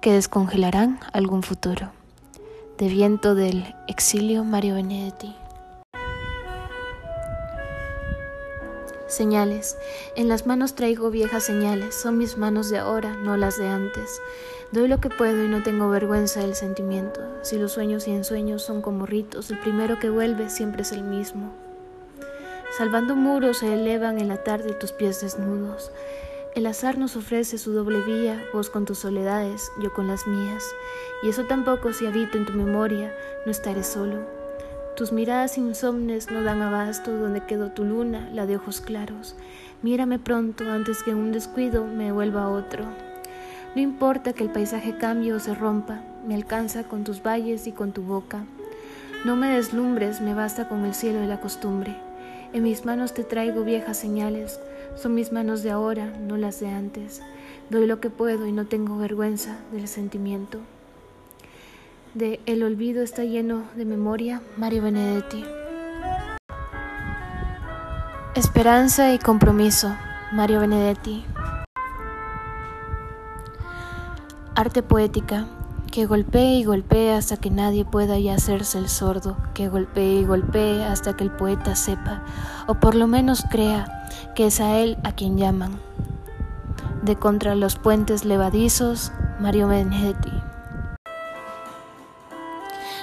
que 0.00 0.12
descongelarán 0.12 1.00
algún 1.12 1.42
futuro. 1.42 1.90
De 2.78 2.86
viento 2.88 3.34
del 3.34 3.74
exilio 3.88 4.44
Mario 4.44 4.76
Benedetti. 4.76 5.34
Señales. 9.12 9.76
En 10.16 10.26
las 10.26 10.46
manos 10.46 10.74
traigo 10.74 11.10
viejas 11.10 11.44
señales, 11.44 11.94
son 11.94 12.16
mis 12.16 12.38
manos 12.38 12.70
de 12.70 12.78
ahora, 12.78 13.14
no 13.14 13.36
las 13.36 13.58
de 13.58 13.68
antes. 13.68 14.22
Doy 14.70 14.88
lo 14.88 15.02
que 15.02 15.10
puedo 15.10 15.44
y 15.44 15.48
no 15.48 15.62
tengo 15.62 15.90
vergüenza 15.90 16.40
del 16.40 16.54
sentimiento. 16.54 17.20
Si 17.42 17.58
los 17.58 17.72
sueños 17.72 18.08
y 18.08 18.12
ensueños 18.12 18.62
son 18.62 18.80
como 18.80 19.04
ritos, 19.04 19.50
el 19.50 19.58
primero 19.58 19.98
que 19.98 20.08
vuelve 20.08 20.48
siempre 20.48 20.80
es 20.80 20.92
el 20.92 21.02
mismo. 21.02 21.52
Salvando 22.78 23.14
muros 23.14 23.58
se 23.58 23.74
elevan 23.74 24.18
en 24.18 24.28
la 24.28 24.42
tarde 24.42 24.72
tus 24.72 24.92
pies 24.92 25.20
desnudos. 25.20 25.92
El 26.54 26.64
azar 26.64 26.96
nos 26.96 27.14
ofrece 27.14 27.58
su 27.58 27.74
doble 27.74 28.00
vía, 28.00 28.42
vos 28.54 28.70
con 28.70 28.86
tus 28.86 29.00
soledades, 29.00 29.70
yo 29.82 29.92
con 29.92 30.08
las 30.08 30.26
mías. 30.26 30.64
Y 31.22 31.28
eso 31.28 31.44
tampoco 31.44 31.92
si 31.92 32.06
habito 32.06 32.38
en 32.38 32.46
tu 32.46 32.54
memoria, 32.54 33.14
no 33.44 33.52
estaré 33.52 33.84
solo. 33.84 34.41
Tus 34.96 35.10
miradas 35.10 35.56
insomnes 35.56 36.30
no 36.30 36.42
dan 36.42 36.60
abasto 36.60 37.16
donde 37.16 37.40
quedó 37.40 37.70
tu 37.70 37.82
luna, 37.82 38.28
la 38.30 38.44
de 38.44 38.56
ojos 38.56 38.82
claros. 38.82 39.34
Mírame 39.80 40.18
pronto 40.18 40.70
antes 40.70 41.02
que 41.02 41.14
un 41.14 41.32
descuido 41.32 41.86
me 41.86 42.12
vuelva 42.12 42.50
otro. 42.50 42.84
No 43.74 43.80
importa 43.80 44.34
que 44.34 44.44
el 44.44 44.50
paisaje 44.50 44.98
cambie 44.98 45.32
o 45.32 45.40
se 45.40 45.54
rompa, 45.54 46.02
me 46.26 46.34
alcanza 46.34 46.84
con 46.84 47.04
tus 47.04 47.22
valles 47.22 47.66
y 47.66 47.72
con 47.72 47.92
tu 47.92 48.02
boca. 48.02 48.44
No 49.24 49.34
me 49.34 49.48
deslumbres, 49.48 50.20
me 50.20 50.34
basta 50.34 50.68
con 50.68 50.84
el 50.84 50.92
cielo 50.92 51.24
y 51.24 51.26
la 51.26 51.40
costumbre. 51.40 51.96
En 52.52 52.62
mis 52.62 52.84
manos 52.84 53.14
te 53.14 53.24
traigo 53.24 53.64
viejas 53.64 53.96
señales, 53.96 54.60
son 54.96 55.14
mis 55.14 55.32
manos 55.32 55.62
de 55.62 55.70
ahora, 55.70 56.12
no 56.20 56.36
las 56.36 56.60
de 56.60 56.68
antes. 56.68 57.22
Doy 57.70 57.86
lo 57.86 57.98
que 57.98 58.10
puedo 58.10 58.46
y 58.46 58.52
no 58.52 58.66
tengo 58.66 58.98
vergüenza 58.98 59.56
del 59.72 59.88
sentimiento. 59.88 60.58
De 62.14 62.40
El 62.44 62.62
olvido 62.62 63.02
está 63.02 63.24
lleno 63.24 63.62
de 63.74 63.86
memoria, 63.86 64.42
Mario 64.58 64.82
Benedetti. 64.82 65.42
Esperanza 68.34 69.14
y 69.14 69.18
compromiso, 69.18 69.96
Mario 70.30 70.60
Benedetti. 70.60 71.24
Arte 74.54 74.82
poética, 74.82 75.46
que 75.90 76.04
golpee 76.04 76.58
y 76.58 76.64
golpee 76.64 77.14
hasta 77.14 77.38
que 77.38 77.48
nadie 77.48 77.86
pueda 77.86 78.18
ya 78.18 78.34
hacerse 78.34 78.76
el 78.76 78.90
sordo, 78.90 79.38
que 79.54 79.70
golpee 79.70 80.20
y 80.20 80.24
golpee 80.26 80.84
hasta 80.84 81.16
que 81.16 81.24
el 81.24 81.30
poeta 81.30 81.74
sepa, 81.76 82.24
o 82.66 82.74
por 82.74 82.94
lo 82.94 83.06
menos 83.06 83.42
crea, 83.50 83.86
que 84.34 84.48
es 84.48 84.60
a 84.60 84.80
él 84.80 84.98
a 85.02 85.12
quien 85.12 85.38
llaman. 85.38 85.80
De 87.02 87.16
contra 87.16 87.54
los 87.54 87.76
puentes 87.76 88.26
levadizos, 88.26 89.12
Mario 89.40 89.68
Benedetti. 89.68 90.41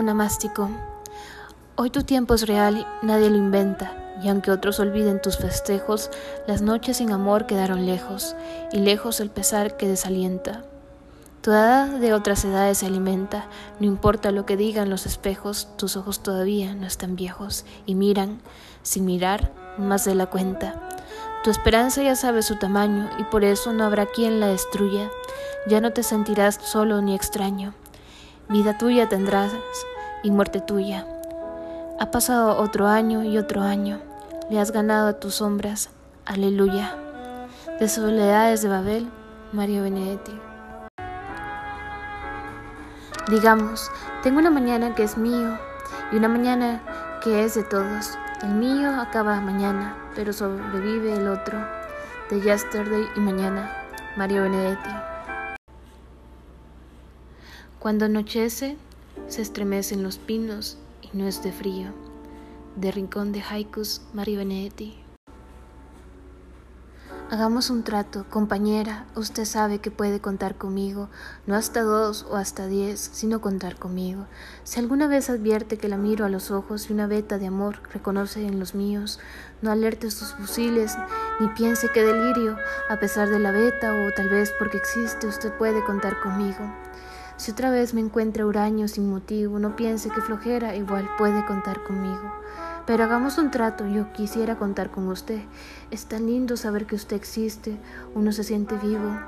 Onamástico. 0.00 0.70
Hoy 1.76 1.90
tu 1.90 2.04
tiempo 2.04 2.32
es 2.32 2.46
real, 2.46 2.86
nadie 3.02 3.28
lo 3.28 3.36
inventa, 3.36 3.92
y 4.22 4.30
aunque 4.30 4.50
otros 4.50 4.80
olviden 4.80 5.20
tus 5.20 5.36
festejos, 5.36 6.10
las 6.46 6.62
noches 6.62 6.96
sin 6.96 7.12
amor 7.12 7.44
quedaron 7.44 7.84
lejos, 7.84 8.34
y 8.72 8.78
lejos 8.78 9.20
el 9.20 9.28
pesar 9.28 9.76
que 9.76 9.86
desalienta. 9.86 10.64
Tu 11.42 11.50
edad 11.50 11.86
de 11.86 12.14
otras 12.14 12.46
edades 12.46 12.78
se 12.78 12.86
alimenta, 12.86 13.48
no 13.78 13.86
importa 13.86 14.30
lo 14.30 14.46
que 14.46 14.56
digan 14.56 14.88
los 14.88 15.04
espejos, 15.04 15.68
tus 15.76 15.98
ojos 15.98 16.22
todavía 16.22 16.74
no 16.74 16.86
están 16.86 17.14
viejos, 17.14 17.66
y 17.84 17.94
miran, 17.94 18.40
sin 18.82 19.04
mirar, 19.04 19.52
más 19.76 20.06
de 20.06 20.14
la 20.14 20.24
cuenta. 20.26 20.88
Tu 21.44 21.50
esperanza 21.50 22.02
ya 22.02 22.16
sabe 22.16 22.40
su 22.40 22.56
tamaño, 22.56 23.10
y 23.18 23.24
por 23.24 23.44
eso 23.44 23.74
no 23.74 23.84
habrá 23.84 24.06
quien 24.06 24.40
la 24.40 24.46
destruya, 24.46 25.10
ya 25.66 25.82
no 25.82 25.92
te 25.92 26.02
sentirás 26.02 26.54
solo 26.54 27.02
ni 27.02 27.14
extraño. 27.14 27.74
Vida 28.50 28.76
tuya 28.76 29.08
tendrás 29.08 29.52
y 30.24 30.32
muerte 30.32 30.60
tuya. 30.60 31.06
Ha 32.00 32.10
pasado 32.10 32.58
otro 32.58 32.88
año 32.88 33.22
y 33.22 33.38
otro 33.38 33.62
año. 33.62 34.00
Le 34.50 34.58
has 34.58 34.72
ganado 34.72 35.06
a 35.06 35.20
tus 35.20 35.36
sombras. 35.36 35.90
Aleluya. 36.26 36.96
De 37.78 37.88
Soledades 37.88 38.62
de 38.62 38.68
Babel, 38.68 39.08
Mario 39.52 39.84
Benedetti. 39.84 40.32
Digamos, 43.28 43.88
tengo 44.24 44.40
una 44.40 44.50
mañana 44.50 44.96
que 44.96 45.04
es 45.04 45.16
mío 45.16 45.56
y 46.10 46.16
una 46.16 46.26
mañana 46.26 46.82
que 47.22 47.44
es 47.44 47.54
de 47.54 47.62
todos. 47.62 48.18
El 48.42 48.54
mío 48.54 49.00
acaba 49.00 49.40
mañana, 49.40 49.94
pero 50.16 50.32
sobrevive 50.32 51.14
el 51.14 51.28
otro. 51.28 51.56
De 52.28 52.40
Yesterday 52.40 53.06
y 53.14 53.20
Mañana, 53.20 53.70
Mario 54.16 54.42
Benedetti. 54.42 55.09
Cuando 57.80 58.04
anochece, 58.04 58.76
se 59.26 59.40
estremecen 59.40 60.02
los 60.02 60.18
pinos 60.18 60.76
y 61.00 61.16
no 61.16 61.26
es 61.26 61.42
de 61.42 61.50
frío. 61.50 61.94
De 62.76 62.92
Rincón 62.92 63.32
de 63.32 63.40
Haikus, 63.40 64.02
Mario 64.12 64.40
Benedetti. 64.40 65.02
Hagamos 67.30 67.70
un 67.70 67.82
trato, 67.82 68.26
compañera. 68.28 69.06
Usted 69.16 69.46
sabe 69.46 69.78
que 69.78 69.90
puede 69.90 70.20
contar 70.20 70.56
conmigo, 70.56 71.08
no 71.46 71.54
hasta 71.54 71.80
dos 71.80 72.26
o 72.28 72.36
hasta 72.36 72.66
diez, 72.66 73.00
sino 73.00 73.40
contar 73.40 73.76
conmigo. 73.76 74.26
Si 74.62 74.78
alguna 74.78 75.06
vez 75.06 75.30
advierte 75.30 75.78
que 75.78 75.88
la 75.88 75.96
miro 75.96 76.26
a 76.26 76.28
los 76.28 76.50
ojos 76.50 76.90
y 76.90 76.92
una 76.92 77.06
veta 77.06 77.38
de 77.38 77.46
amor 77.46 77.80
reconoce 77.94 78.46
en 78.46 78.60
los 78.60 78.74
míos, 78.74 79.20
no 79.62 79.70
alerte 79.70 80.10
sus 80.10 80.34
fusiles 80.34 80.98
ni 81.40 81.48
piense 81.48 81.88
que 81.88 82.04
delirio, 82.04 82.58
a 82.90 82.98
pesar 82.98 83.30
de 83.30 83.38
la 83.38 83.52
veta 83.52 83.94
o 83.94 84.12
tal 84.14 84.28
vez 84.28 84.52
porque 84.58 84.76
existe, 84.76 85.26
usted 85.26 85.56
puede 85.56 85.82
contar 85.82 86.20
conmigo. 86.20 86.70
Si 87.40 87.52
otra 87.52 87.70
vez 87.70 87.94
me 87.94 88.02
encuentra 88.02 88.44
huraño 88.44 88.86
sin 88.86 89.08
motivo, 89.08 89.58
no 89.58 89.74
piense 89.74 90.10
que 90.10 90.20
flojera, 90.20 90.76
igual 90.76 91.08
puede 91.16 91.42
contar 91.46 91.82
conmigo. 91.84 92.34
Pero 92.86 93.02
hagamos 93.04 93.38
un 93.38 93.50
trato, 93.50 93.86
yo 93.86 94.12
quisiera 94.12 94.58
contar 94.58 94.90
con 94.90 95.08
usted. 95.08 95.40
Es 95.90 96.04
tan 96.04 96.26
lindo 96.26 96.58
saber 96.58 96.84
que 96.84 96.96
usted 96.96 97.16
existe, 97.16 97.80
uno 98.14 98.32
se 98.32 98.44
siente 98.44 98.76
vivo. 98.76 99.18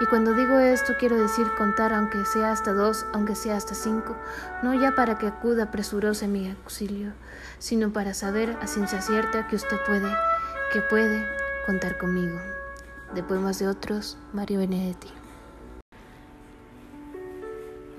Y 0.00 0.06
cuando 0.06 0.34
digo 0.34 0.58
esto 0.58 0.94
quiero 0.98 1.16
decir 1.16 1.46
contar 1.56 1.92
aunque 1.92 2.24
sea 2.24 2.50
hasta 2.50 2.72
dos, 2.72 3.06
aunque 3.12 3.36
sea 3.36 3.58
hasta 3.58 3.76
cinco, 3.76 4.16
no 4.64 4.74
ya 4.74 4.96
para 4.96 5.16
que 5.16 5.28
acuda 5.28 5.70
presurosa 5.70 6.24
en 6.24 6.32
mi 6.32 6.50
auxilio, 6.50 7.12
sino 7.60 7.92
para 7.92 8.12
saber 8.12 8.58
a 8.60 8.66
ciencia 8.66 9.00
cierta 9.00 9.46
que 9.46 9.54
usted 9.54 9.76
puede, 9.86 10.12
que 10.72 10.80
puede 10.80 11.24
contar 11.64 11.96
conmigo. 11.96 12.40
De 13.14 13.22
poemas 13.22 13.60
de 13.60 13.68
otros, 13.68 14.18
Mario 14.32 14.58
Benedetti. 14.58 15.21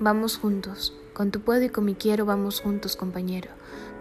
Vamos 0.03 0.35
juntos, 0.35 0.93
con 1.13 1.31
tu 1.31 1.39
puedo 1.39 1.63
y 1.63 1.69
con 1.69 1.85
mi 1.85 1.95
quiero 1.95 2.25
vamos 2.25 2.59
juntos, 2.59 2.97
compañero. 2.97 3.49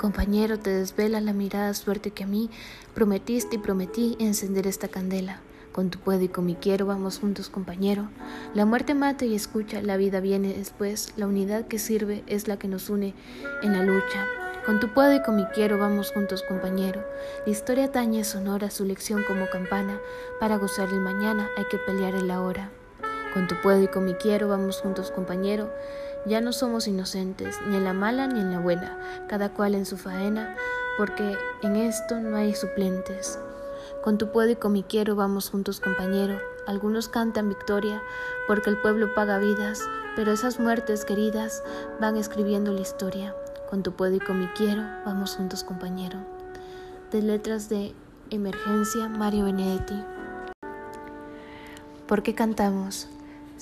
Compañero, 0.01 0.59
te 0.59 0.71
desvela 0.71 1.21
la 1.21 1.33
mirada 1.33 1.73
suerte 1.75 2.11
que 2.11 2.25
a 2.25 2.27
mí 2.27 2.51
prometiste 2.93 3.55
y 3.55 3.59
prometí 3.61 4.17
encender 4.19 4.67
esta 4.67 4.89
candela. 4.89 5.43
Con 5.71 5.91
tu 5.91 6.01
puedo 6.01 6.21
y 6.21 6.27
con 6.27 6.45
mi 6.45 6.57
quiero 6.57 6.87
vamos 6.87 7.21
juntos, 7.21 7.49
compañero. 7.49 8.09
La 8.53 8.67
muerte 8.67 8.95
mata 8.95 9.27
y 9.27 9.37
escucha, 9.37 9.81
la 9.81 9.97
vida 9.97 10.19
viene 10.19 10.53
después, 10.53 11.13
la 11.17 11.29
unidad 11.29 11.69
que 11.69 11.79
sirve 11.79 12.25
es 12.27 12.49
la 12.49 12.57
que 12.57 12.67
nos 12.67 12.91
une 12.91 13.15
en 13.63 13.73
la 13.73 13.85
lucha. 13.85 14.27
Con 14.67 14.81
tu 14.81 14.89
puedo 14.89 15.15
y 15.15 15.23
con 15.23 15.37
mi 15.37 15.45
quiero 15.55 15.79
vamos 15.79 16.11
juntos, 16.11 16.43
compañero. 16.43 17.05
La 17.47 17.53
historia 17.53 17.93
tañe 17.93 18.25
sonora 18.25 18.73
su 18.73 18.85
lección 18.85 19.23
como 19.23 19.49
campana. 19.51 20.01
Para 20.41 20.57
gozar 20.57 20.89
el 20.89 21.01
mañana 21.01 21.49
hay 21.57 21.67
que 21.67 21.79
pelear 21.79 22.17
el 22.17 22.33
ahora. 22.33 22.73
Con 23.33 23.49
tu 23.49 23.55
puedo 23.63 23.83
y 23.83 23.89
con 23.89 24.05
mi 24.05 24.13
quiero 24.15 24.49
vamos 24.49 24.81
juntos, 24.81 25.11
compañero. 25.11 25.73
Ya 26.27 26.43
no 26.43 26.53
somos 26.53 26.87
inocentes, 26.87 27.59
ni 27.67 27.77
en 27.77 27.85
la 27.85 27.95
mala 27.95 28.27
ni 28.27 28.41
en 28.41 28.53
la 28.53 28.61
buena, 28.61 28.99
cada 29.27 29.49
cual 29.49 29.75
en 29.75 29.87
su 29.87 29.97
faena, 29.97 30.55
porque 30.99 31.37
en 31.63 31.77
esto 31.77 32.21
no 32.21 32.37
hay 32.37 32.55
suplentes. 32.55 33.39
Con 34.03 34.19
tu 34.19 34.31
puedo 34.31 34.51
y 34.51 34.57
con 34.57 34.73
mi 34.73 34.83
quiero 34.83 35.17
vamos 35.17 35.49
juntos, 35.49 35.81
compañero. 35.81 36.39
Algunos 36.67 37.09
cantan 37.09 37.49
victoria 37.49 38.03
porque 38.47 38.69
el 38.69 38.77
pueblo 38.77 39.15
paga 39.15 39.39
vidas, 39.39 39.81
pero 40.15 40.33
esas 40.33 40.61
muertes 40.61 41.05
queridas 41.05 41.63
van 42.01 42.17
escribiendo 42.17 42.71
la 42.73 42.81
historia. 42.81 43.35
Con 43.71 43.83
tu 43.83 43.93
puedo 43.93 44.15
y 44.15 44.21
con 44.21 44.39
mi 44.39 44.47
quiero 44.49 44.83
vamos 45.07 45.37
juntos, 45.37 45.65
compañero. 45.65 46.19
De 47.11 47.23
letras 47.23 47.71
de 47.71 47.95
Emergencia, 48.31 49.09
Mario 49.09 49.47
Benedetti. 49.47 50.05
¿Por 52.07 52.23
qué 52.23 52.35
cantamos? 52.35 53.09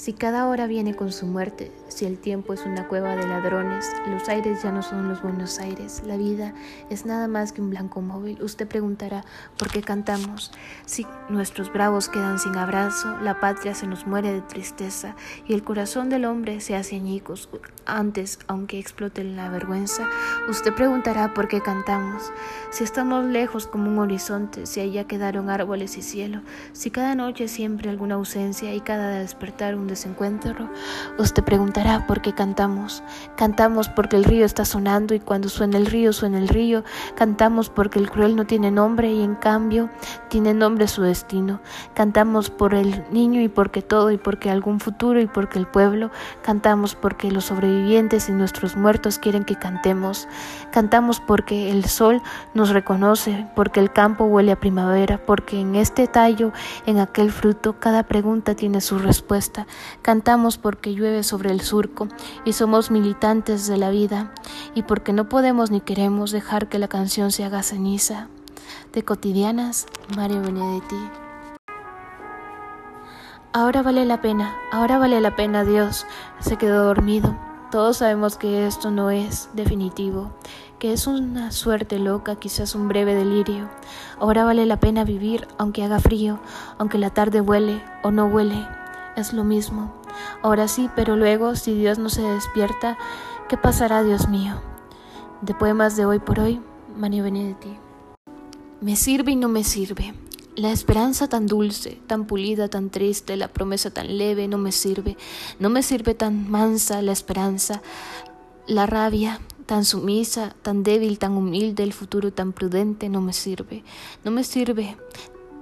Si 0.01 0.15
cada 0.15 0.49
hora 0.49 0.67
viene 0.67 0.95
con 0.95 1.13
su 1.13 1.27
muerte, 1.27 1.71
si 1.89 2.07
el 2.07 2.19
tiempo 2.19 2.55
es 2.55 2.65
una 2.65 2.89
cueva 2.89 3.17
de 3.17 3.29
ladrones, 3.29 3.85
los 4.07 4.31
aires 4.31 4.63
ya 4.63 4.73
no 4.73 4.81
son 4.81 5.11
los 5.11 5.21
buenos 5.21 5.59
aires, 5.59 6.03
la 6.07 6.17
vida 6.17 6.55
es 6.89 7.05
nada 7.05 7.29
más 7.29 7.53
que 7.53 7.61
un 7.61 7.69
blanco 7.69 8.01
móvil, 8.01 8.43
usted 8.43 8.67
preguntará 8.67 9.27
por 9.59 9.69
qué 9.69 9.83
cantamos. 9.83 10.53
Si 10.87 11.07
nuestros 11.29 11.71
bravos 11.71 12.09
quedan 12.09 12.39
sin 12.39 12.57
abrazo, 12.57 13.15
la 13.19 13.41
patria 13.41 13.75
se 13.75 13.87
nos 13.87 14.07
muere 14.07 14.33
de 14.33 14.41
tristeza 14.41 15.17
y 15.47 15.53
el 15.53 15.63
corazón 15.63 16.09
del 16.09 16.25
hombre 16.25 16.63
se 16.63 16.77
hace 16.77 16.97
añicos. 16.97 17.51
Antes, 17.85 18.39
aunque 18.47 18.79
explote 18.79 19.23
la 19.23 19.51
vergüenza, 19.51 20.09
usted 20.49 20.73
preguntará 20.73 21.35
por 21.35 21.47
qué 21.47 21.61
cantamos. 21.61 22.33
Si 22.71 22.85
estamos 22.85 23.27
lejos 23.27 23.67
como 23.67 23.91
un 23.91 23.99
horizonte, 23.99 24.65
si 24.65 24.81
allá 24.81 25.07
quedaron 25.07 25.51
árboles 25.51 25.99
y 25.99 26.03
cielo, 26.03 26.41
si 26.73 26.91
cada 26.91 27.15
noche 27.15 27.49
siempre 27.49 27.91
alguna 27.91 28.15
ausencia 28.15 28.73
y 28.73 28.81
cada 28.81 29.19
despertar 29.19 29.75
un 29.75 29.90
desencuentro, 29.91 30.71
usted 31.19 31.45
preguntará 31.45 32.07
por 32.07 32.23
qué 32.23 32.33
cantamos. 32.33 33.03
Cantamos 33.37 33.89
porque 33.89 34.17
el 34.17 34.25
río 34.25 34.47
está 34.47 34.65
sonando 34.65 35.15
y 35.15 35.21
cuando 35.21 35.51
suena 35.51 35.77
el 35.77 35.87
río, 35.87 36.13
suena 36.13 36.39
el 36.39 36.49
río. 36.49 36.85
Cantamos 37.15 37.69
porque 37.69 37.99
el 37.99 38.11
cruel 38.11 38.37
no 38.37 38.47
tiene 38.47 38.71
nombre 38.71 39.13
y 39.13 39.23
en 39.23 39.35
cambio 39.35 39.91
tiene 40.29 40.55
nombre 40.55 40.89
su 40.89 41.03
destino. 41.03 41.61
Cantamos 41.95 42.49
por 42.49 42.75
el 42.75 43.05
niño 43.11 43.43
y 43.43 43.49
porque 43.49 43.83
todo 43.83 44.11
y 44.11 44.17
porque 44.17 44.51
algún 44.51 44.81
futuro 44.81 45.21
y 45.21 45.27
porque 45.27 45.59
el 45.59 45.67
pueblo. 45.67 46.11
Cantamos 46.43 46.95
porque 46.95 47.31
los 47.31 47.47
sobrevivientes 47.47 48.29
y 48.29 48.33
nuestros 48.33 48.77
muertos 48.77 49.19
quieren 49.19 49.45
que 49.45 49.57
cantemos. 49.57 50.29
Cantamos 50.73 51.21
porque 51.21 51.71
el 51.71 51.85
sol 51.85 52.23
nos 52.55 52.71
reconoce, 52.71 53.47
porque 53.55 53.81
el 53.81 53.93
campo 53.93 54.25
huele 54.25 54.53
a 54.53 54.61
primavera, 54.61 55.19
porque 55.19 55.61
en 55.61 55.75
este 55.75 56.07
tallo, 56.07 56.53
en 56.87 56.99
aquel 56.99 57.33
fruto, 57.33 57.79
cada 57.79 58.05
pregunta 58.05 58.55
tiene 58.55 58.81
su 58.81 58.99
respuesta. 58.99 59.67
Cantamos 60.03 60.59
porque 60.59 60.95
llueve 60.95 61.23
sobre 61.23 61.51
el 61.51 61.61
surco 61.61 62.09
y 62.45 62.53
somos 62.53 62.91
militantes 62.91 63.67
de 63.67 63.77
la 63.77 63.91
vida 63.91 64.33
y 64.75 64.83
porque 64.83 65.13
no 65.13 65.29
podemos 65.29 65.71
ni 65.71 65.81
queremos 65.81 66.31
dejar 66.31 66.69
que 66.69 66.79
la 66.79 66.89
canción 66.89 67.31
se 67.33 67.45
haga 67.45 67.63
ceniza. 67.63 68.29
De 68.93 69.05
cotidianas, 69.05 69.87
Mario 70.17 70.43
Benedetti. 70.43 70.97
Ahora 73.53 73.83
vale 73.83 74.05
la 74.05 74.21
pena, 74.21 74.55
ahora 74.71 74.99
vale 74.99 75.21
la 75.21 75.35
pena 75.35 75.65
Dios. 75.65 76.07
Se 76.39 76.57
quedó 76.57 76.85
dormido. 76.85 77.37
Todos 77.71 77.99
sabemos 77.99 78.37
que 78.37 78.67
esto 78.67 78.91
no 78.91 79.11
es 79.11 79.49
definitivo, 79.55 80.33
que 80.81 80.93
es 80.93 81.07
una 81.07 81.53
suerte 81.53 81.99
loca, 81.99 82.37
quizás 82.37 82.75
un 82.75 82.89
breve 82.89 83.15
delirio. 83.15 83.69
Ahora 84.19 84.45
vale 84.45 84.67
la 84.67 84.81
pena 84.81 85.05
vivir 85.05 85.47
aunque 85.59 85.85
haga 85.85 86.01
frío, 86.01 86.41
aunque 86.79 86.99
la 86.99 87.11
tarde 87.11 87.41
huele 87.41 87.83
o 88.03 88.11
no 88.11 88.27
huele 88.27 88.67
es 89.17 89.33
lo 89.33 89.45
mismo. 89.45 89.93
Ahora 90.43 90.69
sí, 90.69 90.89
pero 90.97 91.17
luego, 91.17 91.57
si 91.57 91.75
Dios 91.75 91.99
no 91.99 92.11
se 92.11 92.23
despierta, 92.23 92.99
¿qué 93.49 93.57
pasará, 93.57 94.03
Dios 94.03 94.29
mío? 94.29 94.55
De 95.43 95.55
poemas 95.55 95.97
de 95.97 96.05
hoy 96.05 96.19
por 96.19 96.41
hoy, 96.41 96.61
Mario 96.97 97.25
Benedetti. 97.25 97.77
Me 98.81 98.97
sirve 98.97 99.33
y 99.33 99.37
no 99.37 99.49
me 99.49 99.65
sirve. 99.65 100.15
La 100.57 100.73
esperanza 100.73 101.29
tan 101.29 101.47
dulce, 101.47 102.01
tan 102.07 102.27
pulida, 102.27 102.69
tan 102.69 102.91
triste, 102.91 103.37
la 103.37 103.49
promesa 103.49 103.91
tan 103.91 104.19
leve, 104.19 104.49
no 104.49 104.59
me 104.59 104.73
sirve. 104.73 105.17
No 105.59 105.71
me 105.71 105.83
sirve 105.83 106.15
tan 106.15 106.51
mansa 106.51 107.01
la 107.03 107.13
esperanza, 107.13 107.83
la 108.67 108.87
rabia, 108.87 109.41
tan 109.67 109.85
sumisa, 109.85 110.55
tan 110.63 110.83
débil, 110.83 111.19
tan 111.19 111.33
humilde, 111.33 111.83
el 111.83 111.93
futuro 111.93 112.33
tan 112.33 112.53
prudente, 112.53 113.09
no 113.09 113.21
me 113.21 113.33
sirve. 113.33 113.85
No 114.25 114.31
me 114.31 114.45
sirve 114.45 114.97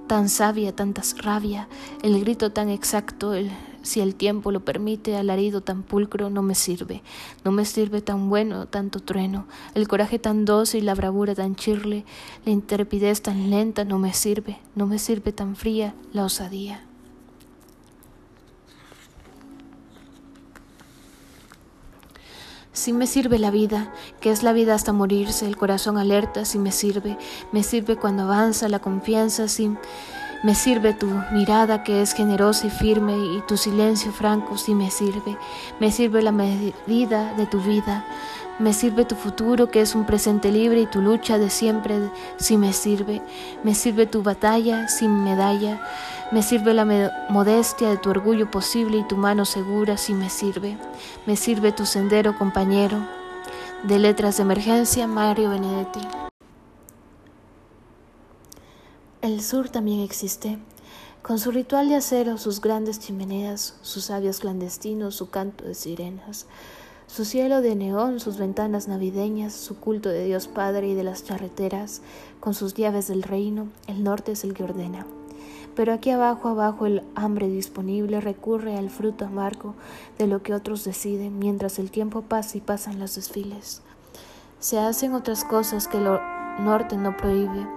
tan 0.09 0.27
sabia, 0.27 0.75
tanta 0.75 1.03
rabia, 1.21 1.67
el 2.01 2.19
grito 2.19 2.51
tan 2.51 2.69
exacto, 2.69 3.35
el, 3.35 3.51
si 3.83 4.01
el 4.01 4.15
tiempo 4.15 4.51
lo 4.51 4.65
permite, 4.65 5.15
alarido 5.15 5.61
tan 5.61 5.83
pulcro, 5.83 6.31
no 6.31 6.41
me 6.41 6.55
sirve, 6.55 7.03
no 7.45 7.51
me 7.51 7.63
sirve 7.63 8.01
tan 8.01 8.27
bueno 8.27 8.65
tanto 8.65 9.01
trueno, 9.01 9.45
el 9.75 9.87
coraje 9.87 10.17
tan 10.17 10.45
dócil, 10.45 10.87
la 10.87 10.95
bravura 10.95 11.35
tan 11.35 11.55
chirle, 11.55 12.05
la 12.43 12.51
intrepidez 12.51 13.21
tan 13.21 13.51
lenta, 13.51 13.85
no 13.85 13.99
me 13.99 14.11
sirve, 14.11 14.57
no 14.73 14.87
me 14.87 14.97
sirve 14.97 15.31
tan 15.31 15.55
fría 15.55 15.93
la 16.11 16.25
osadía. 16.25 16.88
Si 22.79 22.93
me 22.93 23.07
sirve 23.07 23.39
la 23.39 23.51
vida, 23.51 23.91
que 24.21 24.31
es 24.31 24.41
la 24.41 24.53
vida 24.53 24.73
hasta 24.73 24.93
morirse, 24.93 25.45
el 25.45 25.57
corazón 25.57 25.97
alerta, 25.97 26.45
si 26.45 26.57
me 26.59 26.71
sirve, 26.71 27.17
me 27.51 27.61
sirve 27.61 27.97
cuando 27.97 28.23
avanza 28.23 28.69
la 28.69 28.79
confianza, 28.79 29.49
si 29.49 29.75
Me 30.41 30.55
sirve 30.55 30.93
tu 30.93 31.07
mirada 31.33 31.83
que 31.83 32.01
es 32.01 32.13
generosa 32.13 32.67
y 32.67 32.69
firme 32.69 33.17
y 33.17 33.43
tu 33.45 33.57
silencio 33.57 34.13
franco 34.13 34.57
sí 34.57 34.73
me 34.73 34.89
sirve. 34.89 35.37
Me 35.81 35.91
sirve 35.91 36.21
la 36.21 36.31
medida 36.31 37.33
de 37.33 37.45
tu 37.45 37.59
vida. 37.59 38.05
Me 38.57 38.71
sirve 38.71 39.03
tu 39.03 39.15
futuro 39.15 39.69
que 39.69 39.81
es 39.81 39.95
un 39.95 40.05
presente 40.05 40.49
libre 40.49 40.79
y 40.79 40.85
tu 40.85 41.01
lucha 41.01 41.37
de 41.37 41.49
siempre 41.49 41.99
sí 42.37 42.57
me 42.57 42.71
sirve. 42.71 43.21
Me 43.63 43.75
sirve 43.75 44.05
tu 44.05 44.23
batalla 44.23 44.87
sin 44.87 45.25
medalla. 45.25 45.81
Me 46.31 46.41
sirve 46.41 46.73
la 46.73 46.85
modestia 47.29 47.89
de 47.89 47.97
tu 47.97 48.09
orgullo 48.09 48.49
posible 48.49 48.97
y 48.97 49.07
tu 49.07 49.17
mano 49.17 49.43
segura 49.43 49.97
sí 49.97 50.13
me 50.13 50.29
sirve. 50.29 50.77
Me 51.25 51.35
sirve 51.35 51.73
tu 51.73 51.85
sendero 51.85 52.37
compañero. 52.37 52.97
De 53.83 53.99
letras 53.99 54.37
de 54.37 54.43
emergencia, 54.43 55.05
Mario 55.05 55.49
Benedetti. 55.49 56.28
El 59.21 59.41
sur 59.41 59.67
también 59.67 59.99
existe, 59.99 60.59
con 61.21 61.39
su 61.39 61.51
ritual 61.51 61.89
de 61.89 61.95
acero, 61.95 62.37
sus 62.37 62.61
grandes 62.61 63.01
chimeneas, 63.01 63.75
sus 63.81 64.05
sabios 64.05 64.39
clandestinos, 64.39 65.13
su 65.13 65.29
canto 65.29 65.65
de 65.65 65.75
sirenas, 65.75 66.45
su 67.05 67.25
cielo 67.25 67.59
de 67.59 67.75
neón, 67.75 68.21
sus 68.21 68.37
ventanas 68.37 68.87
navideñas, 68.87 69.51
su 69.53 69.77
culto 69.77 70.07
de 70.07 70.23
Dios 70.23 70.47
Padre 70.47 70.87
y 70.87 70.93
de 70.93 71.03
las 71.03 71.25
charreteras, 71.25 72.01
con 72.39 72.53
sus 72.53 72.75
llaves 72.75 73.09
del 73.09 73.23
reino, 73.23 73.67
el 73.87 74.05
norte 74.05 74.31
es 74.31 74.45
el 74.45 74.53
que 74.53 74.63
ordena. 74.63 75.05
Pero 75.75 75.91
aquí 75.91 76.11
abajo, 76.11 76.47
abajo, 76.47 76.85
el 76.85 77.03
hambre 77.15 77.49
disponible 77.49 78.21
recurre 78.21 78.77
al 78.77 78.89
fruto 78.89 79.25
amargo 79.25 79.75
de 80.17 80.27
lo 80.27 80.43
que 80.43 80.53
otros 80.53 80.85
deciden, 80.85 81.39
mientras 81.39 81.77
el 81.77 81.91
tiempo 81.91 82.21
pasa 82.21 82.57
y 82.57 82.61
pasan 82.61 82.99
los 82.99 83.15
desfiles. 83.15 83.81
Se 84.61 84.79
hacen 84.79 85.13
otras 85.13 85.43
cosas 85.43 85.89
que 85.89 85.97
el 85.97 86.05
norte 86.63 86.95
no 86.95 87.17
prohíbe, 87.17 87.67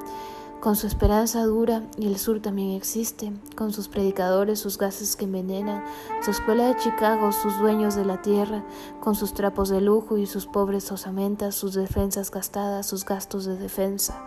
con 0.63 0.77
su 0.77 0.87
esperanza 0.87 1.45
dura, 1.45 1.83
y 1.99 2.07
el 2.07 2.17
sur 2.19 2.39
también 2.39 2.71
existe, 2.71 3.33
con 3.57 3.73
sus 3.73 3.89
predicadores, 3.89 4.61
sus 4.61 4.79
gases 4.79 5.17
que 5.17 5.25
envenenan, 5.25 5.83
su 6.25 6.31
escuela 6.31 6.69
de 6.69 6.77
Chicago, 6.77 7.33
sus 7.33 7.59
dueños 7.59 7.97
de 7.97 8.05
la 8.05 8.23
tierra, 8.23 8.65
con 9.01 9.17
sus 9.17 9.35
trapos 9.35 9.71
de 9.71 9.81
lujo 9.81 10.19
y 10.19 10.27
sus 10.27 10.47
pobres 10.47 10.93
osamentas, 10.93 11.57
sus 11.57 11.75
defensas 11.75 12.31
gastadas, 12.31 12.87
sus 12.87 13.05
gastos 13.05 13.45
de 13.45 13.57
defensa. 13.57 14.25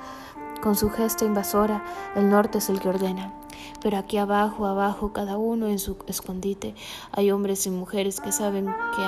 Con 0.62 0.76
su 0.76 0.90
gesta 0.90 1.24
invasora, 1.24 1.86
el 2.18 2.30
norte 2.30 2.58
es 2.58 2.68
el 2.68 2.82
que 2.82 2.90
ordena. 2.90 3.34
Pero 3.82 3.96
aquí 3.98 4.18
abajo, 4.18 4.66
abajo, 4.66 5.14
cada 5.14 5.38
uno 5.38 5.68
en 5.68 5.80
su 5.80 5.96
escondite, 6.06 6.76
hay 7.14 7.32
hombres 7.32 7.66
y 7.66 7.70
mujeres 7.72 8.20
que 8.20 8.34
saben 8.34 8.66
que 8.66 9.04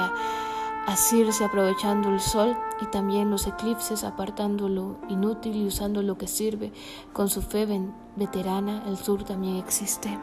asirse 0.88 1.44
aprovechando 1.44 2.10
el 2.10 2.22
sol 2.22 2.58
y 2.82 2.86
también 2.86 3.30
los 3.30 3.46
eclipses, 3.46 4.06
apartando 4.06 4.70
lo 4.70 4.96
inútil 5.10 5.56
y 5.58 5.68
usando 5.68 6.02
lo 6.02 6.18
que 6.18 6.28
sirve. 6.28 6.72
Con 7.14 7.30
su 7.30 7.42
fe 7.42 7.68
veterana, 8.16 8.84
el 8.88 8.98
sur 8.98 9.24
también 9.24 9.58
existe. 9.58 10.18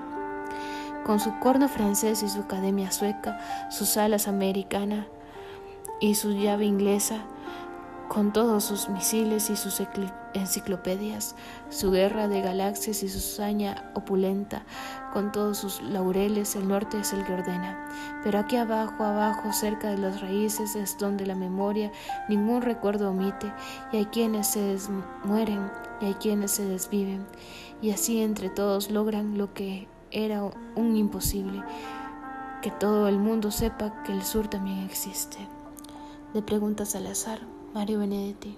Con 1.04 1.20
su 1.20 1.38
corno 1.38 1.68
francés 1.68 2.22
y 2.22 2.30
su 2.30 2.40
academia 2.40 2.90
sueca, 2.90 3.38
sus 3.70 3.98
alas 3.98 4.26
americana 4.26 5.06
y 6.00 6.14
su 6.14 6.32
llave 6.32 6.64
inglesa, 6.64 7.26
con 8.14 8.32
todos 8.32 8.62
sus 8.62 8.88
misiles 8.88 9.50
y 9.50 9.56
sus 9.56 9.82
enciclopedias, 10.34 11.34
su 11.68 11.90
guerra 11.90 12.28
de 12.28 12.42
galaxias 12.42 13.02
y 13.02 13.08
su 13.08 13.18
saña 13.18 13.90
opulenta, 13.94 14.62
con 15.12 15.32
todos 15.32 15.58
sus 15.58 15.82
laureles, 15.82 16.54
el 16.54 16.68
norte 16.68 17.00
es 17.00 17.12
el 17.12 17.24
que 17.24 17.32
ordena. 17.32 17.88
Pero 18.22 18.38
aquí 18.38 18.56
abajo, 18.56 19.02
abajo, 19.02 19.52
cerca 19.52 19.90
de 19.90 19.98
las 19.98 20.20
raíces, 20.20 20.76
es 20.76 20.96
donde 20.96 21.26
la 21.26 21.34
memoria 21.34 21.90
ningún 22.28 22.62
recuerdo 22.62 23.10
omite, 23.10 23.52
y 23.92 23.96
hay 23.96 24.06
quienes 24.06 24.46
se 24.46 24.78
mueren 25.24 25.68
y 26.00 26.06
hay 26.06 26.14
quienes 26.14 26.52
se 26.52 26.64
desviven, 26.64 27.26
y 27.82 27.90
así 27.90 28.22
entre 28.22 28.48
todos 28.48 28.92
logran 28.92 29.38
lo 29.38 29.52
que 29.54 29.88
era 30.12 30.44
un 30.76 30.96
imposible, 30.96 31.64
que 32.62 32.70
todo 32.70 33.08
el 33.08 33.18
mundo 33.18 33.50
sepa 33.50 34.04
que 34.04 34.12
el 34.12 34.22
sur 34.22 34.46
también 34.46 34.84
existe. 34.84 35.38
De 36.32 36.42
preguntas 36.42 36.94
al 36.94 37.08
azar. 37.08 37.40
Mario 37.74 37.98
Benedetti. 37.98 38.56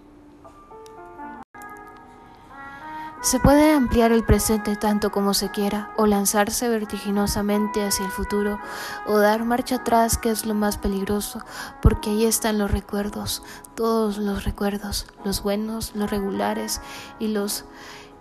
Se 3.22 3.40
puede 3.40 3.72
ampliar 3.72 4.12
el 4.12 4.24
presente 4.24 4.76
tanto 4.76 5.10
como 5.10 5.32
se 5.32 5.50
quiera, 5.50 5.90
o 5.96 6.06
lanzarse 6.06 6.68
vertiginosamente 6.68 7.82
hacia 7.82 8.04
el 8.04 8.12
futuro, 8.12 8.60
o 9.06 9.18
dar 9.18 9.44
marcha 9.44 9.76
atrás, 9.76 10.18
que 10.18 10.30
es 10.30 10.44
lo 10.44 10.54
más 10.54 10.76
peligroso, 10.76 11.40
porque 11.80 12.10
ahí 12.10 12.26
están 12.26 12.58
los 12.58 12.70
recuerdos, 12.70 13.42
todos 13.74 14.18
los 14.18 14.44
recuerdos, 14.44 15.06
los 15.24 15.42
buenos, 15.42 15.96
los 15.96 16.10
regulares 16.10 16.82
y 17.18 17.28
los 17.28 17.64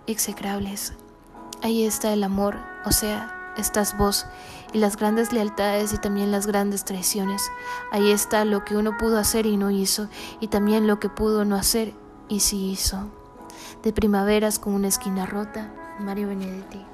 execrables. 0.06 0.94
Ahí 1.62 1.84
está 1.84 2.12
el 2.12 2.24
amor, 2.24 2.56
o 2.84 2.90
sea, 2.90 3.52
estás 3.56 3.96
vos 3.96 4.26
y 4.76 4.78
las 4.78 4.98
grandes 4.98 5.32
lealtades 5.32 5.94
y 5.94 5.96
también 5.96 6.30
las 6.30 6.46
grandes 6.46 6.84
traiciones. 6.84 7.50
Ahí 7.90 8.10
está 8.10 8.44
lo 8.44 8.62
que 8.66 8.76
uno 8.76 8.98
pudo 8.98 9.16
hacer 9.18 9.46
y 9.46 9.56
no 9.56 9.70
hizo, 9.70 10.08
y 10.38 10.48
también 10.48 10.86
lo 10.86 11.00
que 11.00 11.08
pudo 11.08 11.46
no 11.46 11.56
hacer 11.56 11.94
y 12.28 12.40
sí 12.40 12.72
hizo. 12.72 12.98
De 13.82 13.94
primaveras 13.94 14.58
con 14.58 14.74
una 14.74 14.88
esquina 14.88 15.24
rota, 15.24 15.72
Mario 15.98 16.28
Benedetti. 16.28 16.84